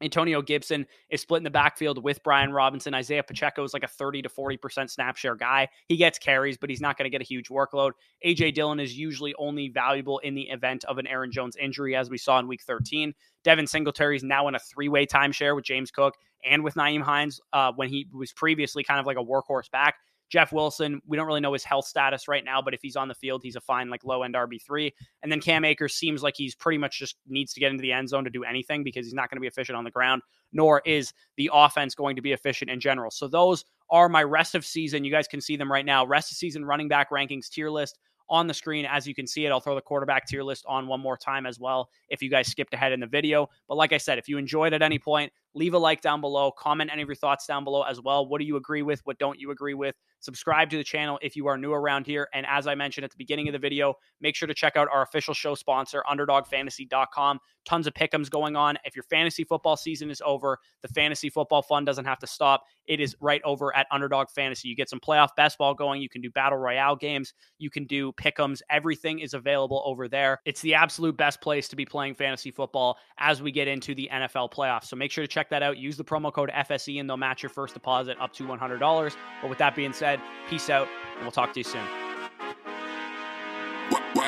Antonio 0.01 0.41
Gibson 0.41 0.85
is 1.09 1.21
split 1.21 1.39
in 1.39 1.43
the 1.43 1.49
backfield 1.49 2.03
with 2.03 2.21
Brian 2.23 2.51
Robinson. 2.51 2.93
Isaiah 2.93 3.23
Pacheco 3.23 3.63
is 3.63 3.73
like 3.73 3.83
a 3.83 3.87
30 3.87 4.23
to 4.23 4.29
40% 4.29 4.89
snap 4.89 5.17
share 5.17 5.35
guy. 5.35 5.67
He 5.87 5.97
gets 5.97 6.19
carries, 6.19 6.57
but 6.57 6.69
he's 6.69 6.81
not 6.81 6.97
going 6.97 7.05
to 7.05 7.09
get 7.09 7.21
a 7.21 7.25
huge 7.25 7.49
workload. 7.49 7.91
AJ 8.25 8.53
Dillon 8.53 8.79
is 8.79 8.97
usually 8.97 9.33
only 9.37 9.69
valuable 9.69 10.19
in 10.19 10.35
the 10.35 10.49
event 10.49 10.85
of 10.85 10.97
an 10.97 11.07
Aaron 11.07 11.31
Jones 11.31 11.55
injury, 11.55 11.95
as 11.95 12.09
we 12.09 12.17
saw 12.17 12.39
in 12.39 12.47
week 12.47 12.61
13. 12.61 13.13
Devin 13.43 13.67
Singletary 13.67 14.15
is 14.15 14.23
now 14.23 14.47
in 14.47 14.55
a 14.55 14.59
three 14.59 14.89
way 14.89 15.05
timeshare 15.05 15.55
with 15.55 15.65
James 15.65 15.91
Cook 15.91 16.15
and 16.45 16.63
with 16.63 16.75
Nyheim 16.75 17.01
Hines 17.01 17.39
uh, 17.53 17.71
when 17.75 17.89
he 17.89 18.07
was 18.13 18.31
previously 18.33 18.83
kind 18.83 18.99
of 18.99 19.05
like 19.05 19.17
a 19.17 19.23
workhorse 19.23 19.69
back. 19.71 19.95
Jeff 20.29 20.53
Wilson, 20.53 21.01
we 21.07 21.17
don't 21.17 21.25
really 21.25 21.41
know 21.41 21.53
his 21.53 21.63
health 21.63 21.85
status 21.85 22.27
right 22.27 22.45
now, 22.45 22.61
but 22.61 22.73
if 22.73 22.81
he's 22.81 22.95
on 22.95 23.07
the 23.07 23.15
field, 23.15 23.41
he's 23.43 23.55
a 23.55 23.61
fine, 23.61 23.89
like 23.89 24.03
low 24.03 24.23
end 24.23 24.35
RB3. 24.35 24.91
And 25.23 25.31
then 25.31 25.41
Cam 25.41 25.65
Akers 25.65 25.95
seems 25.95 26.21
like 26.21 26.35
he's 26.37 26.55
pretty 26.55 26.77
much 26.77 26.99
just 26.99 27.15
needs 27.27 27.53
to 27.53 27.59
get 27.59 27.71
into 27.71 27.81
the 27.81 27.91
end 27.91 28.09
zone 28.09 28.23
to 28.23 28.29
do 28.29 28.43
anything 28.43 28.83
because 28.83 29.05
he's 29.05 29.13
not 29.13 29.29
going 29.29 29.37
to 29.37 29.41
be 29.41 29.47
efficient 29.47 29.75
on 29.75 29.83
the 29.83 29.91
ground, 29.91 30.21
nor 30.53 30.81
is 30.85 31.13
the 31.37 31.49
offense 31.51 31.95
going 31.95 32.15
to 32.15 32.21
be 32.21 32.31
efficient 32.31 32.69
in 32.69 32.79
general. 32.79 33.09
So 33.09 33.27
those 33.27 33.65
are 33.89 34.07
my 34.07 34.23
rest 34.23 34.53
of 34.53 34.65
season. 34.65 35.03
You 35.03 35.11
guys 35.11 35.27
can 35.27 35.41
see 35.41 35.57
them 35.57 35.71
right 35.71 35.85
now. 35.85 36.05
Rest 36.05 36.31
of 36.31 36.37
season 36.37 36.63
running 36.63 36.87
back 36.87 37.09
rankings 37.09 37.49
tier 37.49 37.71
list 37.71 37.97
on 38.29 38.47
the 38.47 38.53
screen 38.53 38.85
as 38.85 39.07
you 39.07 39.15
can 39.15 39.25
see 39.25 39.45
it. 39.45 39.49
I'll 39.49 39.59
throw 39.59 39.75
the 39.75 39.81
quarterback 39.81 40.27
tier 40.27 40.43
list 40.43 40.63
on 40.67 40.87
one 40.87 40.99
more 40.99 41.17
time 41.17 41.45
as 41.45 41.59
well 41.59 41.89
if 42.09 42.21
you 42.21 42.29
guys 42.29 42.47
skipped 42.47 42.73
ahead 42.73 42.91
in 42.91 42.99
the 42.99 43.07
video. 43.07 43.49
But 43.67 43.77
like 43.77 43.91
I 43.91 43.97
said, 43.97 44.19
if 44.19 44.27
you 44.27 44.37
enjoyed 44.37 44.73
at 44.73 44.81
any 44.81 44.99
point, 44.99 45.31
leave 45.55 45.73
a 45.73 45.79
like 45.79 46.01
down 46.01 46.21
below, 46.21 46.51
comment 46.51 46.91
any 46.93 47.01
of 47.01 47.07
your 47.07 47.15
thoughts 47.15 47.47
down 47.47 47.63
below 47.63 47.81
as 47.83 47.99
well. 48.01 48.27
What 48.27 48.39
do 48.39 48.45
you 48.45 48.55
agree 48.55 48.83
with? 48.83 49.01
What 49.05 49.17
don't 49.17 49.39
you 49.39 49.51
agree 49.51 49.73
with? 49.73 49.95
Subscribe 50.19 50.69
to 50.69 50.77
the 50.77 50.83
channel 50.83 51.19
if 51.21 51.35
you 51.35 51.47
are 51.47 51.57
new 51.57 51.73
around 51.73 52.05
here. 52.05 52.27
And 52.33 52.45
as 52.45 52.67
I 52.67 52.75
mentioned 52.75 53.05
at 53.05 53.11
the 53.11 53.17
beginning 53.17 53.47
of 53.47 53.53
the 53.53 53.59
video, 53.59 53.95
make 54.19 54.35
sure 54.35 54.47
to 54.47 54.53
check 54.53 54.75
out 54.75 54.87
our 54.91 55.01
official 55.01 55.33
show 55.33 55.55
sponsor, 55.55 56.03
UnderdogFantasy.com. 56.09 57.39
Tons 57.65 57.87
of 57.87 57.93
pickums 57.93 58.29
going 58.29 58.55
on. 58.55 58.77
If 58.83 58.95
your 58.95 59.03
fantasy 59.03 59.43
football 59.43 59.77
season 59.77 60.09
is 60.09 60.21
over, 60.25 60.57
the 60.81 60.87
fantasy 60.87 61.29
football 61.29 61.61
fun 61.61 61.85
doesn't 61.85 62.05
have 62.05 62.19
to 62.19 62.27
stop. 62.27 62.63
It 62.87 62.99
is 62.99 63.15
right 63.21 63.41
over 63.45 63.75
at 63.75 63.85
Underdog 63.91 64.29
Fantasy. 64.29 64.67
You 64.67 64.75
get 64.75 64.89
some 64.89 64.99
playoff 64.99 65.29
best 65.37 65.57
ball 65.57 65.75
going. 65.75 66.01
You 66.01 66.09
can 66.09 66.21
do 66.21 66.31
battle 66.31 66.57
royale 66.57 66.95
games. 66.95 67.33
You 67.59 67.69
can 67.69 67.85
do 67.85 68.11
pickums. 68.13 68.61
Everything 68.69 69.19
is 69.19 69.35
available 69.35 69.83
over 69.85 70.07
there. 70.07 70.39
It's 70.45 70.61
the 70.61 70.73
absolute 70.73 71.15
best 71.15 71.41
place 71.41 71.67
to 71.67 71.75
be 71.75 71.85
playing 71.85 72.15
fantasy 72.15 72.49
football 72.49 72.97
as 73.19 73.41
we 73.41 73.51
get 73.51 73.67
into 73.67 73.93
the 73.93 74.09
NFL 74.11 74.51
playoffs. 74.51 74.85
So 74.85 74.95
make 74.95 75.11
sure 75.11 75.23
to 75.23 75.27
check 75.27 75.49
that 75.51 75.61
out. 75.61 75.77
Use 75.77 75.97
the 75.97 76.03
promo 76.03 76.33
code 76.33 76.49
FSE 76.49 76.99
and 76.99 77.07
they'll 77.07 77.17
match 77.17 77.43
your 77.43 77.51
first 77.51 77.75
deposit 77.75 78.17
up 78.19 78.33
to 78.33 78.43
$100. 78.43 79.15
But 79.41 79.49
with 79.49 79.59
that 79.59 79.75
being 79.75 79.93
said, 79.93 80.08
said, 80.09 80.21
peace 80.49 80.69
out, 80.69 80.87
and 81.15 81.21
we'll 81.21 81.31
talk 81.31 81.53
to 81.53 81.59
you 81.59 81.63
soon. 81.63 81.85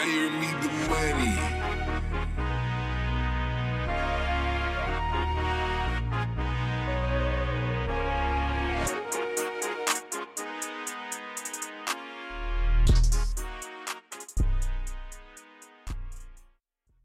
You 0.05 0.29
need 0.29 0.61
the 0.61 0.69
money? 0.89 1.60